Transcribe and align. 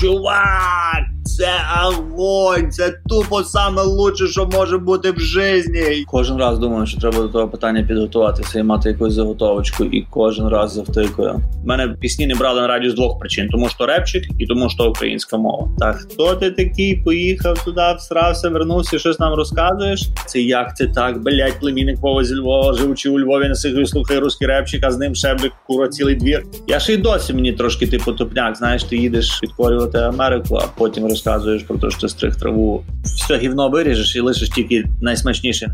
чувак, 0.00 1.07
це 1.38 1.50
огонь, 1.84 2.70
це 2.70 2.94
тупо 3.08 3.42
саме 3.42 3.82
лучше, 3.82 4.26
що 4.26 4.46
може 4.46 4.78
бути 4.78 5.10
в 5.10 5.20
житті. 5.20 6.04
Кожен 6.06 6.36
раз 6.36 6.58
думаю, 6.58 6.86
що 6.86 7.00
треба 7.00 7.18
до 7.18 7.28
того 7.28 7.48
питання 7.48 7.82
підготуватися 7.82 8.58
і 8.58 8.62
мати 8.62 8.88
якусь 8.88 9.12
заготовочку, 9.12 9.84
і 9.84 10.06
кожен 10.10 10.48
раз 10.48 10.72
завтикую. 10.72 11.40
Мене 11.64 11.88
пісні 12.00 12.26
не 12.26 12.34
брали 12.34 12.60
на 12.60 12.66
радіо 12.66 12.90
з 12.90 12.94
двох 12.94 13.18
причин: 13.18 13.48
тому 13.48 13.68
що 13.68 13.86
репчик 13.86 14.24
і 14.38 14.46
тому, 14.46 14.70
що 14.70 14.84
українська 14.84 15.36
мова. 15.36 15.68
Так 15.78 15.96
хто 15.96 16.34
ти 16.34 16.50
такий? 16.50 16.96
Поїхав 17.04 17.64
туди, 17.64 17.94
всрався, 17.98 18.48
вернувся, 18.48 18.98
щось 18.98 19.20
нам 19.20 19.34
розказуєш. 19.34 20.08
Це 20.26 20.40
як 20.40 20.76
це 20.76 20.86
так, 20.86 21.22
блять, 21.22 21.60
племінник 21.60 21.98
Вова 21.98 22.24
зі 22.24 22.34
Львова, 22.34 22.72
живучи 22.72 23.10
у 23.10 23.20
Львові, 23.20 23.48
на 23.48 23.86
слухає 23.86 24.20
русський 24.20 24.48
репчик, 24.48 24.84
а 24.84 24.90
з 24.90 24.98
ним 24.98 25.14
ще 25.14 25.34
би 25.34 25.50
кура 25.66 25.88
цілий 25.88 26.14
двір. 26.14 26.42
Я 26.66 26.80
ще 26.80 26.94
й 26.94 26.96
досі 26.96 27.34
мені 27.34 27.52
трошки 27.52 27.86
типу 27.86 28.12
топняк. 28.12 28.56
Знаєш, 28.56 28.84
ти 28.84 28.96
їдеш 28.96 29.38
підкорювати 29.40 29.98
Америку, 29.98 30.58
а 30.62 30.64
потім 30.78 31.02
розказуєш 31.04 31.27
про 31.66 31.78
те, 31.78 31.90
що 31.90 32.00
ти 32.00 32.08
стриг 32.08 32.36
траву. 32.36 32.84
Все 33.04 33.38
гівно 33.38 33.68
виріжеш 33.68 34.16
і 34.16 34.20
лишиш 34.20 34.48
тільки 34.48 34.84
найсмачніше. 35.00 35.70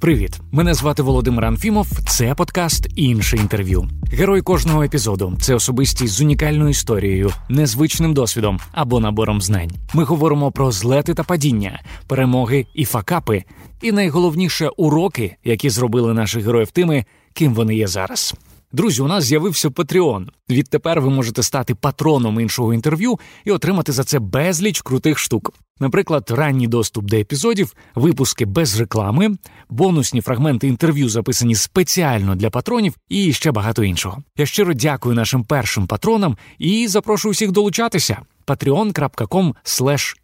Привіт, 0.00 0.40
мене 0.52 0.74
звати 0.74 1.02
Володимир 1.02 1.44
Анфімов. 1.44 1.86
Це 2.08 2.34
подкаст 2.34 2.88
інше 2.96 3.36
інтерв'ю. 3.36 3.88
Герой 4.12 4.42
кожного 4.42 4.82
епізоду 4.82 5.36
це 5.40 5.54
особистість 5.54 6.14
з 6.14 6.20
унікальною 6.20 6.70
історією, 6.70 7.30
незвичним 7.48 8.14
досвідом 8.14 8.58
або 8.72 9.00
набором 9.00 9.40
знань. 9.40 9.70
Ми 9.94 10.04
говоримо 10.04 10.52
про 10.52 10.70
злети 10.70 11.14
та 11.14 11.22
падіння, 11.22 11.80
перемоги 12.06 12.66
і 12.74 12.84
факапи, 12.84 13.44
і 13.82 13.92
найголовніше 13.92 14.68
уроки, 14.76 15.36
які 15.44 15.70
зробили 15.70 16.14
наших 16.14 16.44
героїв 16.44 16.70
тими, 16.70 17.04
ким 17.32 17.54
вони 17.54 17.74
є 17.76 17.86
зараз. 17.86 18.34
Друзі, 18.74 19.02
у 19.02 19.06
нас 19.06 19.24
з'явився 19.24 19.68
Patreon. 19.68 20.26
Відтепер 20.50 21.00
ви 21.00 21.10
можете 21.10 21.42
стати 21.42 21.74
патроном 21.74 22.40
іншого 22.40 22.74
інтерв'ю 22.74 23.18
і 23.44 23.50
отримати 23.50 23.92
за 23.92 24.04
це 24.04 24.18
безліч 24.18 24.80
крутих 24.80 25.18
штук. 25.18 25.54
Наприклад, 25.80 26.30
ранній 26.30 26.68
доступ 26.68 27.04
до 27.04 27.16
епізодів, 27.16 27.74
випуски 27.94 28.44
без 28.44 28.80
реклами, 28.80 29.36
бонусні 29.70 30.20
фрагменти 30.20 30.68
інтерв'ю, 30.68 31.08
записані 31.08 31.54
спеціально 31.54 32.34
для 32.34 32.50
патронів, 32.50 32.94
і 33.08 33.32
ще 33.32 33.52
багато 33.52 33.84
іншого. 33.84 34.22
Я 34.36 34.46
щиро 34.46 34.74
дякую 34.74 35.14
нашим 35.14 35.44
першим 35.44 35.86
патронам 35.86 36.36
і 36.58 36.88
запрошую 36.88 37.32
всіх 37.32 37.52
долучатися 37.52 38.22
patreon.com 38.46 39.52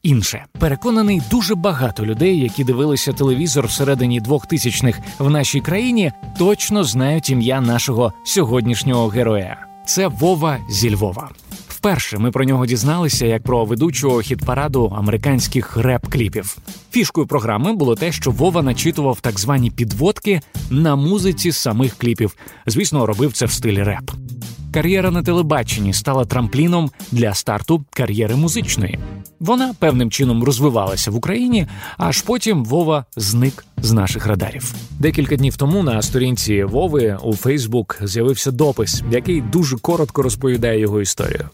інше. 0.02 0.44
Переконаний, 0.58 1.22
дуже 1.30 1.54
багато 1.54 2.06
людей, 2.06 2.40
які 2.40 2.64
дивилися 2.64 3.12
телевізор 3.12 3.66
всередині 3.66 4.20
2000-х 4.20 5.00
в 5.18 5.30
нашій 5.30 5.60
країні, 5.60 6.12
точно 6.38 6.84
знають 6.84 7.30
ім'я 7.30 7.60
нашого 7.60 8.12
сьогоднішнього 8.24 9.08
героя. 9.08 9.66
Це 9.86 10.06
Вова 10.08 10.58
зі 10.70 10.94
Львова. 10.94 11.30
Вперше 11.78 12.18
ми 12.18 12.30
про 12.30 12.44
нього 12.44 12.66
дізналися 12.66 13.26
як 13.26 13.42
про 13.42 13.64
ведучого 13.64 14.16
хіт-параду 14.16 14.98
американських 14.98 15.76
реп-кліпів. 15.76 16.58
Фішкою 16.90 17.26
програми 17.26 17.72
було 17.72 17.94
те, 17.94 18.12
що 18.12 18.30
Вова 18.30 18.62
начитував 18.62 19.20
так 19.20 19.38
звані 19.38 19.70
підводки 19.70 20.40
на 20.70 20.96
музиці 20.96 21.52
самих 21.52 21.94
кліпів. 21.94 22.36
Звісно, 22.66 23.06
робив 23.06 23.32
це 23.32 23.46
в 23.46 23.52
стилі 23.52 23.82
реп. 23.82 24.10
Кар'єра 24.72 25.10
на 25.10 25.22
телебаченні 25.22 25.92
стала 25.92 26.24
трампліном 26.24 26.90
для 27.12 27.34
старту 27.34 27.84
кар'єри 27.90 28.36
музичної. 28.36 28.98
Вона 29.40 29.74
певним 29.78 30.10
чином 30.10 30.44
розвивалася 30.44 31.10
в 31.10 31.16
Україні, 31.16 31.66
аж 31.96 32.22
потім 32.22 32.64
Вова 32.64 33.04
зник 33.16 33.64
з 33.76 33.92
наших 33.92 34.26
радарів. 34.26 34.74
Декілька 34.98 35.36
днів 35.36 35.56
тому 35.56 35.82
на 35.82 36.02
сторінці 36.02 36.64
Вови 36.64 37.18
у 37.22 37.34
Фейсбук 37.34 37.98
з'явився 38.02 38.50
допис, 38.50 39.02
який 39.10 39.40
дуже 39.40 39.76
коротко 39.76 40.22
розповідає 40.22 40.80
його 40.80 41.00
історію. 41.00 41.48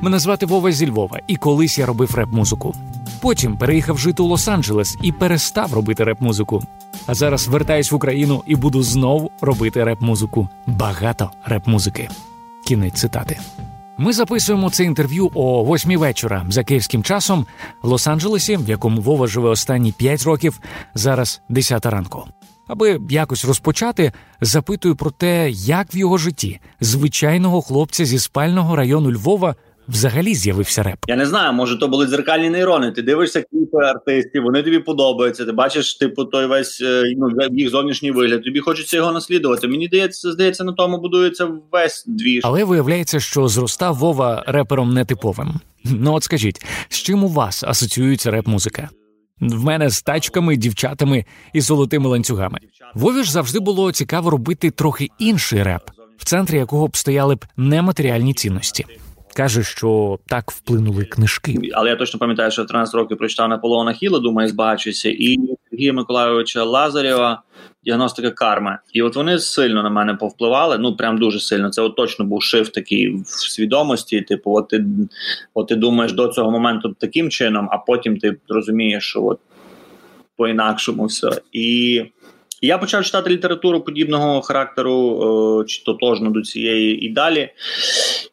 Мене 0.00 0.18
звати 0.18 0.46
Вова 0.46 0.72
зі 0.72 0.90
Львова, 0.90 1.20
і 1.28 1.36
колись 1.36 1.78
я 1.78 1.86
робив 1.86 2.14
реп-музику. 2.14 2.74
Потім 3.22 3.56
переїхав 3.58 3.98
жити 3.98 4.22
у 4.22 4.28
Лос-Анджелес 4.28 4.94
і 5.02 5.12
перестав 5.12 5.74
робити 5.74 6.04
реп-музику. 6.04 6.62
А 7.06 7.14
зараз 7.14 7.48
вертаюсь 7.48 7.92
в 7.92 7.94
Україну 7.94 8.42
і 8.46 8.56
буду 8.56 8.82
знову 8.82 9.30
робити 9.40 9.84
реп-музику. 9.84 10.48
Багато 10.66 11.30
реп-музики. 11.46 12.08
Кінець 12.68 13.00
цитати. 13.00 13.38
Ми 13.98 14.12
записуємо 14.12 14.70
це 14.70 14.84
інтерв'ю 14.84 15.30
о 15.34 15.64
восьмій 15.64 15.96
вечора 15.96 16.46
за 16.48 16.64
київським 16.64 17.02
часом 17.02 17.46
в 17.82 17.92
Лос-Анджелесі, 17.92 18.64
в 18.64 18.68
якому 18.68 19.00
Вова 19.00 19.26
живе 19.26 19.48
останні 19.48 19.92
п'ять 19.92 20.22
років, 20.22 20.60
зараз 20.94 21.40
десята 21.48 21.90
ранку. 21.90 22.24
Аби 22.66 23.00
якось 23.10 23.44
розпочати, 23.44 24.12
запитую 24.40 24.96
про 24.96 25.10
те, 25.10 25.50
як 25.50 25.94
в 25.94 25.96
його 25.96 26.18
житті 26.18 26.60
звичайного 26.80 27.62
хлопця 27.62 28.04
зі 28.04 28.18
спального 28.18 28.76
району 28.76 29.12
Львова 29.12 29.54
взагалі 29.88 30.34
з'явився 30.34 30.82
реп? 30.82 30.98
Я 31.06 31.16
не 31.16 31.26
знаю, 31.26 31.52
може 31.52 31.78
то 31.78 31.88
були 31.88 32.06
дзеркальні 32.06 32.50
нейрони. 32.50 32.92
Ти 32.92 33.02
дивишся 33.02 33.42
кліпи 33.42 33.76
артистів, 33.76 34.42
вони 34.42 34.62
тобі 34.62 34.78
подобаються. 34.78 35.44
Ти 35.44 35.52
бачиш, 35.52 35.94
типу, 35.94 36.24
той 36.24 36.46
весь 36.46 36.80
е, 36.80 37.02
ну, 37.16 37.30
їх 37.50 37.70
зовнішній 37.70 38.10
вигляд. 38.10 38.44
Тобі 38.44 38.60
хочеться 38.60 38.96
його 38.96 39.12
наслідувати. 39.12 39.68
Мені 39.68 39.86
здається, 39.86 40.32
здається, 40.32 40.64
на 40.64 40.72
тому 40.72 40.98
будується 41.00 41.48
весь 41.72 42.04
двіж. 42.06 42.40
Але 42.44 42.64
виявляється, 42.64 43.20
що 43.20 43.48
зростав 43.48 43.96
Вова 43.96 44.44
репером 44.46 44.94
нетиповим. 44.94 45.54
Ну 45.84 46.14
от 46.14 46.24
скажіть, 46.24 46.66
з 46.88 46.96
чим 46.96 47.24
у 47.24 47.28
вас 47.28 47.64
асоціюється 47.64 48.30
реп-музика? 48.30 48.88
В 49.40 49.64
мене 49.64 49.90
з 49.90 50.02
тачками, 50.02 50.56
дівчатами 50.56 51.24
і 51.52 51.60
золотими 51.60 52.08
ланцюгами. 52.08 52.58
Вові 52.94 53.22
ж 53.22 53.32
завжди 53.32 53.60
було 53.60 53.92
цікаво 53.92 54.30
робити 54.30 54.70
трохи 54.70 55.08
інший 55.18 55.62
реп, 55.62 55.82
в 56.18 56.24
центрі 56.24 56.56
якого 56.56 56.88
б 56.88 56.96
стояли 56.96 57.34
б 57.34 57.44
нематеріальні 57.56 58.34
цінності 58.34 58.86
каже, 59.38 59.62
що 59.62 60.18
так 60.26 60.50
вплинули 60.50 61.04
книжки. 61.04 61.58
Але 61.72 61.90
я 61.90 61.96
точно 61.96 62.20
пам'ятаю, 62.20 62.50
що 62.50 62.62
в 62.62 62.66
13 62.66 62.94
років 62.94 63.18
прочитав 63.18 63.48
Наполеона 63.48 63.92
Хіла, 63.92 64.18
думаю, 64.18 64.48
збагачуюся, 64.48 65.08
і 65.08 65.36
Сергія 65.70 65.92
Миколайовича 65.92 66.64
Лазарєва. 66.64 67.42
Діагностика 67.84 68.30
карми, 68.30 68.78
і 68.92 69.02
от 69.02 69.16
вони 69.16 69.38
сильно 69.38 69.82
на 69.82 69.90
мене 69.90 70.14
повпливали. 70.14 70.78
Ну 70.78 70.96
прям 70.96 71.18
дуже 71.18 71.40
сильно. 71.40 71.70
Це 71.70 71.82
от 71.82 71.96
точно 71.96 72.24
був 72.24 72.42
шиф 72.42 72.68
такий 72.68 73.14
в 73.14 73.26
свідомості. 73.26 74.22
Типу, 74.22 74.54
от 74.54 74.68
ти 74.68 74.84
от 75.54 75.68
ти 75.68 75.76
думаєш 75.76 76.12
до 76.12 76.28
цього 76.28 76.50
моменту 76.50 76.96
таким 76.98 77.30
чином, 77.30 77.68
а 77.72 77.78
потім 77.78 78.16
ти 78.16 78.36
розумієш, 78.48 79.04
що 79.04 79.24
от 79.24 79.40
по 80.36 80.48
інакшому 80.48 81.04
все 81.04 81.30
і. 81.52 82.02
Я 82.62 82.78
почав 82.78 83.04
читати 83.04 83.30
літературу 83.30 83.80
подібного 83.80 84.42
характеру, 84.42 85.64
чи 85.68 85.84
тотожно 85.84 86.30
до 86.30 86.42
цієї 86.42 87.00
і 87.00 87.08
далі, 87.08 87.48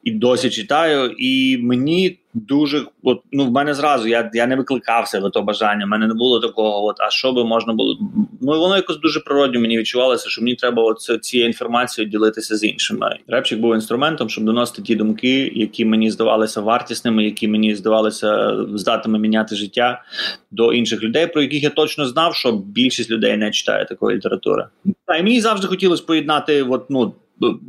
і 0.04 0.12
досі 0.12 0.50
читаю. 0.50 1.12
І 1.18 1.58
мені 1.58 2.20
дуже 2.36 2.86
от, 3.04 3.22
ну 3.32 3.46
в 3.46 3.52
мене 3.52 3.74
зразу 3.74 4.08
я 4.08 4.32
я 4.34 4.48
не 4.48 4.56
викликав 4.56 5.08
себе 5.08 5.30
то 5.30 5.42
бажання. 5.42 5.86
в 5.86 5.88
мене 5.88 6.08
не 6.08 6.14
було 6.14 6.40
такого. 6.40 6.86
От 6.86 6.96
а 7.00 7.10
що 7.10 7.32
би 7.32 7.46
можна 7.46 7.74
було? 7.74 7.98
Ну 8.42 8.60
воно 8.60 8.76
якось 8.76 9.00
дуже 9.00 9.20
природньо 9.20 9.60
мені 9.60 9.78
відчувалося, 9.78 10.30
що 10.30 10.42
мені 10.42 10.56
треба 10.56 10.84
от 10.84 11.24
цією 11.24 11.48
інформацією 11.48 12.12
ділитися 12.12 12.58
з 12.58 12.64
іншими. 12.64 13.18
Репчик 13.28 13.60
був 13.60 13.76
інструментом, 13.76 14.30
щоб 14.30 14.44
доносити 14.44 14.82
ті 14.82 14.96
думки, 14.96 15.52
які 15.56 15.86
мені 15.86 16.12
здавалися 16.12 16.62
вартісними, 16.62 17.24
які 17.24 17.48
мені 17.48 17.76
здавалися 17.76 18.58
здатними 18.74 19.20
міняти 19.20 19.56
життя 19.56 20.04
до 20.52 20.74
інших 20.74 21.04
людей, 21.04 21.28
про 21.28 21.42
яких 21.42 21.64
я 21.64 21.70
точно 21.70 22.06
знав, 22.06 22.36
що 22.36 22.52
більшість 22.52 23.12
людей 23.12 23.38
не 23.38 23.52
читає 23.52 23.86
такої 23.86 24.18
літератури. 24.18 24.66
А 25.06 25.18
і 25.18 25.24
мені 25.24 25.42
завжди 25.42 25.68
хотілося 25.68 26.04
поєднати, 26.08 26.64
от 26.64 26.86
ну 26.90 27.14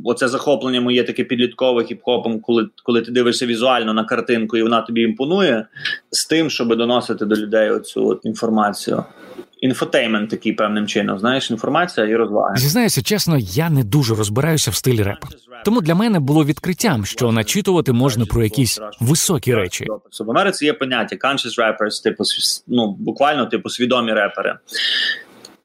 оце 0.05 0.27
захоплення 0.27 0.81
моє 0.81 1.03
таке 1.03 1.23
підліткове 1.23 1.83
хіп-хопом, 1.83 2.41
коли 2.41 2.69
коли 2.83 3.01
ти 3.01 3.11
дивишся 3.11 3.45
візуально 3.45 3.93
на 3.93 4.03
картинку 4.03 4.57
і 4.57 4.63
вона 4.63 4.81
тобі 4.81 5.01
імпонує, 5.01 5.67
з 6.11 6.25
тим, 6.25 6.49
щоб 6.49 6.75
доносити 6.75 7.25
до 7.25 7.35
людей 7.35 7.69
оцю 7.69 8.07
от 8.07 8.21
інформацію. 8.23 9.03
Infotainment 9.59 10.29
такий 10.29 10.53
певним 10.53 10.87
чином, 10.87 11.19
знаєш, 11.19 11.51
інформація 11.51 12.05
і 12.07 12.15
розваги. 12.15 12.57
Зізнаюся, 12.57 13.01
чесно, 13.01 13.37
я 13.39 13.69
не 13.69 13.83
дуже 13.83 14.15
розбираюся 14.15 14.71
в 14.71 14.75
стилі 14.75 15.03
репу. 15.03 15.27
Тому 15.65 15.81
для 15.81 15.95
мене 15.95 16.19
було 16.19 16.45
відкриттям, 16.45 17.05
що 17.05 17.31
начитувати 17.31 17.93
можна 17.93 18.25
про 18.25 18.43
якісь 18.43 18.79
високі 18.99 19.53
речі. 19.53 19.87
В 20.19 20.31
Америці 20.31 20.65
є 20.65 20.73
поняття 20.73 21.15
conscious 21.15 21.59
rappers, 21.59 22.03
типу 22.03 22.23
ну 22.67 22.95
буквально 22.99 23.45
типу 23.45 23.69
свідомі 23.69 24.13
репери. 24.13 24.55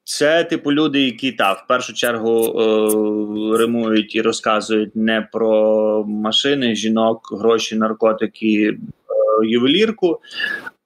Це 0.04 0.44
типу 0.44 0.72
люди, 0.72 1.00
які 1.00 1.32
та 1.32 1.52
в 1.52 1.66
першу 1.68 1.94
чергу 1.94 2.60
е, 2.60 3.58
римують 3.58 4.14
і 4.14 4.22
розказують 4.22 4.96
не 4.96 5.28
про 5.32 6.04
машини, 6.04 6.74
жінок, 6.74 7.28
гроші, 7.32 7.76
наркотики, 7.76 8.68
е, 8.68 8.76
ювелірку, 9.46 10.20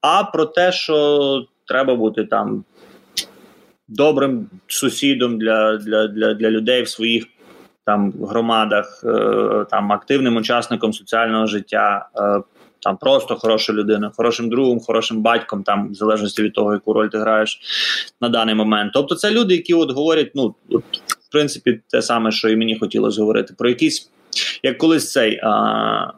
а 0.01 0.25
про 0.25 0.47
те, 0.47 0.73
що 0.73 1.47
треба 1.69 1.95
бути 1.95 2.25
там 2.25 2.65
добрим 3.89 4.51
сусідом 4.67 5.39
для 5.39 5.77
для, 5.77 6.07
для, 6.07 6.35
для 6.35 6.51
людей 6.51 6.83
в 6.83 6.89
своїх 6.89 7.25
там 7.85 8.13
громадах, 8.13 9.05
е, 9.05 9.65
там 9.71 9.93
активним 9.93 10.37
учасником 10.37 10.93
соціального 10.93 11.47
життя. 11.47 12.09
Е, 12.17 12.43
там 12.81 12.97
просто 12.97 13.37
хороша 13.37 13.73
людина, 13.73 14.13
хорошим 14.17 14.51
другом, 14.51 14.81
хорошим 14.81 15.23
батьком, 15.23 15.63
там 15.63 15.91
в 15.93 15.95
залежності 15.95 16.43
від 16.43 16.53
того, 16.53 16.73
яку 16.73 16.93
роль 16.93 17.09
ти 17.09 17.19
граєш 17.19 17.61
на 18.21 18.29
даний 18.29 18.55
момент. 18.55 18.93
Тобто, 18.95 19.15
це 19.15 19.31
люди, 19.31 19.55
які 19.55 19.75
от 19.75 19.91
говорять, 19.91 20.31
ну 20.35 20.55
от, 20.71 20.85
в 21.09 21.33
принципі, 21.33 21.81
те 21.89 22.03
саме, 22.03 22.33
що 22.33 22.49
і 22.49 22.57
мені 22.57 22.79
хотілося 22.79 23.21
говорити, 23.21 23.55
про 23.59 23.69
якісь, 23.69 24.11
як 24.63 24.79
колись 24.79 25.13
цей. 25.13 25.41
А, 25.43 26.13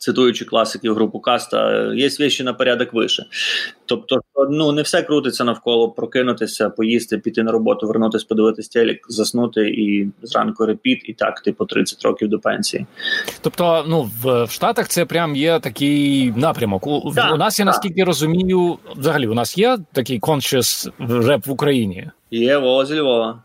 цитуючи 0.00 0.44
класиків 0.44 0.94
групу 0.94 1.20
Каста, 1.20 1.92
є 1.94 2.08
вещі 2.20 2.42
на 2.42 2.52
порядок 2.52 2.92
вище. 2.92 3.24
Тобто, 3.86 4.20
ну 4.50 4.72
не 4.72 4.82
все 4.82 5.02
крутиться 5.02 5.44
навколо 5.44 5.90
прокинутися, 5.90 6.70
поїсти, 6.70 7.18
піти 7.18 7.42
на 7.42 7.52
роботу, 7.52 7.86
вернутися, 7.86 8.26
подивитись 8.28 8.68
телек, 8.68 9.06
заснути 9.08 9.68
і 9.68 10.08
зранку 10.22 10.66
репіт, 10.66 11.00
і 11.04 11.12
так, 11.12 11.40
типу, 11.40 11.64
30 11.64 12.02
років 12.04 12.28
до 12.28 12.38
пенсії. 12.38 12.86
Тобто, 13.40 13.84
ну 13.88 14.10
в, 14.22 14.44
в 14.44 14.50
Штатах 14.50 14.88
це 14.88 15.04
прям 15.04 15.36
є 15.36 15.60
такий 15.60 16.32
напрямок. 16.36 16.86
У, 16.86 17.12
так, 17.14 17.34
у 17.34 17.36
нас 17.36 17.58
я 17.58 17.64
наскільки 17.64 18.04
розумію, 18.04 18.78
взагалі 18.96 19.26
у 19.26 19.34
нас 19.34 19.58
є 19.58 19.78
такий 19.92 20.20
conscious 20.20 20.90
реп 21.26 21.46
в 21.46 21.50
Україні. 21.50 22.10
Є 22.30 22.58
Вова 22.58 22.86
зі 22.86 23.00
Львова. 23.00 23.42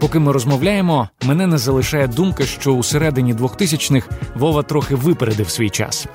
Поки 0.00 0.18
ми 0.18 0.32
розмовляємо, 0.32 1.08
мене 1.22 1.46
не 1.46 1.58
залишає 1.58 2.06
думка, 2.06 2.44
що 2.44 2.72
у 2.72 2.82
середині 2.82 3.34
2000-х 3.34 4.08
Вова 4.34 4.62
трохи 4.62 4.94
випередив 4.94 5.50
свій 5.50 5.70
час. 5.70 6.06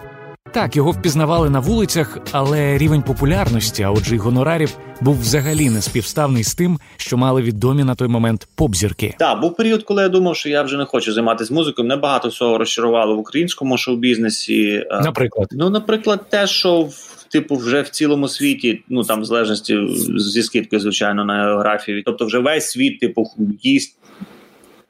Так, 0.52 0.76
його 0.76 0.92
впізнавали 0.92 1.50
на 1.50 1.60
вулицях, 1.60 2.18
але 2.32 2.78
рівень 2.78 3.02
популярності, 3.02 3.84
а 3.84 3.92
отже, 3.92 4.16
й 4.16 4.18
гонорарів, 4.18 4.78
був 5.02 5.20
взагалі 5.20 5.70
не 5.70 5.82
співставний 5.82 6.44
з 6.44 6.56
тим, 6.56 6.80
що 6.98 7.18
мали 7.18 7.42
відомі 7.42 7.84
на 7.84 7.96
той 7.96 8.08
момент 8.08 8.48
попзірки. 8.56 9.16
Так, 9.20 9.42
був 9.42 9.56
період, 9.56 9.84
коли 9.84 10.04
я 10.04 10.10
думав, 10.10 10.36
що 10.36 10.50
я 10.50 10.64
вже 10.64 10.78
не 10.78 10.86
хочу 10.86 11.14
займатися 11.14 11.54
музикою. 11.54 11.88
Мене 11.88 12.02
багато 12.02 12.28
всього 12.28 12.58
розчарувало 12.58 13.16
в 13.16 13.20
українському 13.20 13.78
шоу-бізнесі. 13.78 14.86
Наприклад, 15.04 15.48
ну, 15.52 15.70
наприклад, 15.70 16.30
те, 16.30 16.48
що 16.48 16.82
в 16.82 17.13
типу, 17.34 17.56
вже 17.56 17.82
в 17.82 17.90
цілому 17.90 18.28
світі, 18.28 18.82
ну 18.90 19.04
там 19.04 19.22
в 19.22 19.26
залежності 19.26 19.88
зі 20.18 20.44
скидкою, 20.44 20.80
звичайно, 20.80 21.26
на 21.26 21.46
географії, 21.46 22.04
тобто, 22.06 22.26
вже 22.26 22.40
весь 22.40 22.70
світ, 22.70 23.00
типу, 23.00 23.32
їсть 23.64 23.98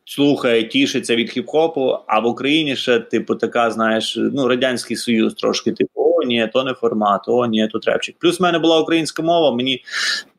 слухає, 0.05 0.63
тішиться 0.63 1.15
від 1.15 1.37
хіп-хопу, 1.37 1.97
а 2.07 2.19
в 2.19 2.25
Україні 2.25 2.75
ще, 2.75 2.99
типу, 2.99 3.35
така, 3.35 3.71
знаєш, 3.71 4.17
ну, 4.33 4.47
Радянський 4.47 4.97
Союз 4.97 5.33
трошки, 5.33 5.71
типу, 5.71 5.91
о, 5.95 6.23
ні, 6.23 6.49
то 6.53 6.63
не 6.63 6.73
формат, 6.73 7.21
о, 7.27 7.45
ні, 7.45 7.67
то 7.67 7.79
трепчик. 7.79 8.15
Плюс 8.19 8.39
в 8.39 8.43
мене 8.43 8.59
була 8.59 8.79
українська 8.79 9.23
мова, 9.23 9.55
мені 9.55 9.83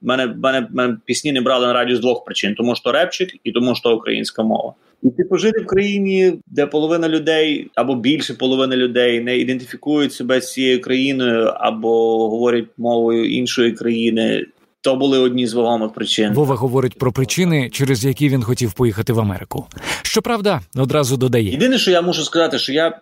мене, 0.02 0.26
мене, 0.26 0.68
мене 0.70 0.96
пісні 1.04 1.32
не 1.32 1.40
брали 1.40 1.66
на 1.66 1.72
радіо 1.72 1.96
з 1.96 2.00
двох 2.00 2.24
причин: 2.24 2.54
тому 2.54 2.74
що 2.76 2.92
репчик 2.92 3.36
і 3.44 3.52
тому 3.52 3.74
що 3.74 3.96
українська 3.96 4.42
мова. 4.42 4.74
І 5.02 5.10
типу 5.10 5.36
жити 5.36 5.60
в 5.60 5.66
країні, 5.66 6.32
де 6.46 6.66
половина 6.66 7.08
людей 7.08 7.70
або 7.74 7.94
більше 7.94 8.34
половини 8.34 8.76
людей 8.76 9.20
не 9.20 9.38
ідентифікують 9.38 10.12
себе 10.12 10.40
з 10.40 10.52
цією 10.52 10.80
країною, 10.80 11.52
або 11.54 12.28
говорять 12.28 12.64
мовою 12.76 13.30
іншої 13.30 13.72
країни. 13.72 14.46
То 14.84 14.96
були 14.96 15.18
одні 15.18 15.46
з 15.46 15.54
вагомих 15.54 15.92
причин. 15.92 16.32
Вова 16.34 16.54
говорить 16.54 16.98
про 16.98 17.12
причини, 17.12 17.70
через 17.72 18.04
які 18.04 18.28
він 18.28 18.42
хотів 18.42 18.72
поїхати 18.72 19.12
в 19.12 19.20
Америку. 19.20 19.66
Щоправда, 20.02 20.60
одразу 20.76 21.16
додає. 21.16 21.50
Єдине, 21.50 21.78
що 21.78 21.90
я 21.90 22.02
можу 22.02 22.24
сказати, 22.24 22.58
що 22.58 22.72
я 22.72 23.00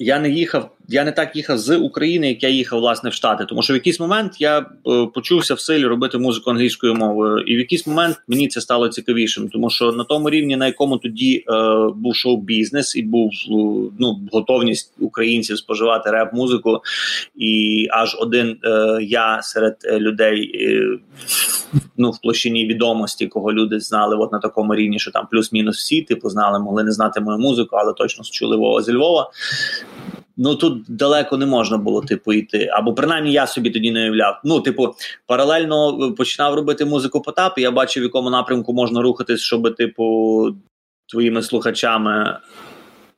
я 0.00 0.18
не 0.18 0.30
їхав, 0.30 0.70
я 0.88 1.04
не 1.04 1.12
так 1.12 1.36
їхав 1.36 1.58
з 1.58 1.76
України, 1.76 2.28
як 2.28 2.42
я 2.42 2.48
їхав 2.48 2.80
власне 2.80 3.10
в 3.10 3.12
Штати. 3.12 3.44
Тому 3.44 3.62
що 3.62 3.72
в 3.72 3.76
якийсь 3.76 4.00
момент 4.00 4.32
я 4.38 4.58
е, 4.58 4.64
почувся 5.14 5.54
в 5.54 5.60
силі 5.60 5.86
робити 5.86 6.18
музику 6.18 6.50
англійською 6.50 6.94
мовою, 6.94 7.38
і 7.38 7.56
в 7.56 7.58
якийсь 7.58 7.86
момент 7.86 8.16
мені 8.28 8.48
це 8.48 8.60
стало 8.60 8.88
цікавішим, 8.88 9.48
тому 9.48 9.70
що 9.70 9.92
на 9.92 10.04
тому 10.04 10.30
рівні, 10.30 10.56
на 10.56 10.66
якому 10.66 10.98
тоді 10.98 11.44
е, 11.48 11.52
був 11.96 12.14
шоу-бізнес 12.14 12.96
і 12.96 13.02
був 13.02 13.30
ну 13.98 14.20
готовність 14.32 14.92
українців 14.98 15.58
споживати 15.58 16.10
реп-музику, 16.10 16.80
і 17.36 17.86
аж 17.90 18.16
один 18.20 18.58
е, 18.64 18.98
я 19.02 19.42
серед 19.42 19.76
людей. 20.00 20.50
Е, 20.54 20.98
Ну, 21.96 22.10
в 22.10 22.20
площині 22.20 22.66
відомості, 22.66 23.26
кого 23.26 23.52
люди 23.52 23.80
знали, 23.80 24.16
от 24.16 24.32
на 24.32 24.38
такому 24.38 24.74
рівні, 24.74 24.98
що 24.98 25.10
там 25.10 25.26
плюс-мінус 25.30 25.76
всі, 25.76 26.02
типу, 26.02 26.30
знали, 26.30 26.58
могли 26.58 26.84
не 26.84 26.92
знати 26.92 27.20
мою 27.20 27.38
музику, 27.38 27.76
але 27.76 27.92
точно 27.92 28.24
чули 28.24 28.56
Вова 28.56 28.82
зі 28.82 28.92
Львова. 28.92 29.30
Ну 30.36 30.54
тут 30.54 30.84
далеко 30.88 31.36
не 31.36 31.46
можна 31.46 31.78
було 31.78 32.02
типу 32.02 32.32
йти. 32.32 32.68
Або 32.72 32.94
принаймні 32.94 33.32
я 33.32 33.46
собі 33.46 33.70
тоді 33.70 33.92
не 33.92 34.00
уявляв. 34.00 34.40
Ну, 34.44 34.60
типу, 34.60 34.94
паралельно 35.26 36.12
починав 36.12 36.54
робити 36.54 36.84
музику 36.84 37.20
Потап, 37.20 37.58
і 37.58 37.62
я 37.62 37.70
бачив, 37.70 38.02
в 38.02 38.04
якому 38.04 38.30
напрямку 38.30 38.72
можна 38.72 39.02
рухатись, 39.02 39.40
щоб, 39.40 39.76
типу, 39.76 40.48
твоїми 41.06 41.42
слухачами. 41.42 42.38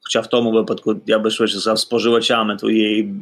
Хоча 0.01 0.21
в 0.21 0.27
тому 0.27 0.51
випадку 0.51 0.97
я 1.07 1.19
би 1.19 1.31
швидше 1.31 1.55
сказав, 1.55 1.79
споживачами 1.79 2.57
твоєї 2.57 3.15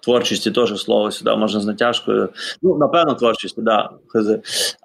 творчості 0.00 0.50
теж 0.50 0.80
слово 0.80 1.10
сюди 1.10 1.36
можна 1.36 1.60
з 1.60 1.66
натяжкою. 1.66 2.28
Ну, 2.62 2.78
напевно, 2.78 3.14
творчості, 3.14 3.60
да. 3.60 3.90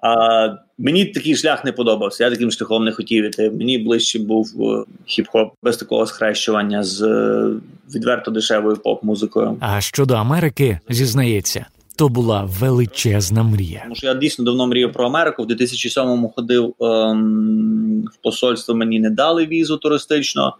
А, 0.02 0.56
Мені 0.78 1.04
такий 1.04 1.36
шлях 1.36 1.64
не 1.64 1.72
подобався. 1.72 2.24
Я 2.24 2.30
таким 2.30 2.50
шляхом 2.50 2.84
не 2.84 2.92
хотів 2.92 3.24
іти. 3.24 3.50
Мені 3.50 3.78
ближче 3.78 4.18
був 4.18 4.46
е, 4.60 4.84
хіп-хоп 5.08 5.50
без 5.62 5.76
такого 5.76 6.06
схрещування 6.06 6.84
з 6.84 7.02
е, 7.02 7.50
відверто 7.94 8.30
дешевою 8.30 8.76
поп-музикою. 8.76 9.56
А 9.60 9.80
щодо 9.80 10.14
Америки, 10.14 10.78
зізнається. 10.88 11.66
То 11.96 12.08
була 12.08 12.44
величезна 12.60 13.42
мрія. 13.42 13.80
Тому 13.82 13.94
що 13.94 14.06
я 14.06 14.14
дійсно 14.14 14.44
давно 14.44 14.66
мріяв 14.66 14.92
про 14.92 15.06
Америку. 15.06 15.42
В 15.42 15.46
2007-му 15.46 16.32
ходив 16.36 16.74
ем, 16.80 18.04
в 18.12 18.22
посольство. 18.22 18.74
Мені 18.74 19.00
не 19.00 19.10
дали 19.10 19.46
візу 19.46 19.76
туристично, 19.76 20.56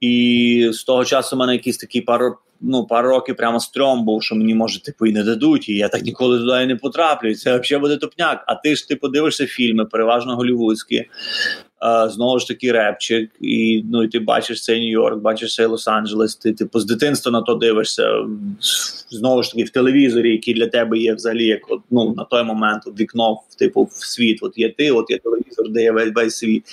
і 0.00 0.70
з 0.72 0.84
того 0.84 1.04
часу 1.04 1.36
в 1.36 1.38
мене 1.38 1.52
якийсь 1.52 1.76
такий 1.76 2.00
пару 2.00 2.36
ну, 2.60 2.86
пару 2.86 3.08
років 3.08 3.36
прямо 3.36 3.60
стрьом 3.60 4.04
був, 4.04 4.22
що 4.22 4.34
мені 4.34 4.54
може 4.54 4.82
типу 4.82 5.06
і 5.06 5.12
не 5.12 5.24
дадуть, 5.24 5.68
і 5.68 5.76
я 5.76 5.88
так 5.88 6.02
ніколи 6.02 6.38
туди 6.38 6.66
не 6.66 6.76
потраплю. 6.76 7.34
Це 7.34 7.58
взагалі 7.58 7.82
буде 7.82 7.96
топняк. 7.96 8.44
А 8.46 8.54
ти 8.54 8.76
ж 8.76 8.88
ти 8.88 8.96
подивишся 8.96 9.46
фільми, 9.46 9.84
переважно 9.84 10.36
голівудські, 10.36 11.04
знову 12.08 12.38
ж 12.38 12.48
таки 12.48 12.72
репчик, 12.72 13.30
і 13.40 13.84
ну 13.92 14.02
і 14.02 14.08
ти 14.08 14.18
бачиш 14.18 14.62
цей 14.62 14.80
Нью-Йорк, 14.80 15.20
бачиш 15.20 15.54
цей 15.54 15.66
Лос-Анджелес. 15.66 16.42
Ти 16.42 16.52
типу 16.52 16.80
з 16.80 16.86
дитинства 16.86 17.32
на 17.32 17.42
то 17.42 17.54
дивишся 17.54 18.24
знову 19.10 19.42
ж 19.42 19.50
таки 19.50 19.64
в 19.64 19.70
телевізорі, 19.70 20.32
який 20.32 20.54
для 20.54 20.66
тебе 20.66 20.98
є 20.98 21.14
взагалі, 21.14 21.46
як 21.46 21.60
от, 21.70 21.80
ну 21.90 22.14
на 22.16 22.24
той 22.24 22.42
момент 22.42 22.82
от, 22.86 23.00
вікно 23.00 23.40
типу 23.58 23.82
в 23.82 23.92
світ. 23.92 24.38
От 24.42 24.58
є 24.58 24.74
ти, 24.78 24.90
от 24.90 25.10
є 25.10 25.18
телевізор, 25.18 25.68
де 25.70 25.82
є 25.82 25.92
весь 25.92 26.12
весь 26.14 26.36
світ. 26.36 26.64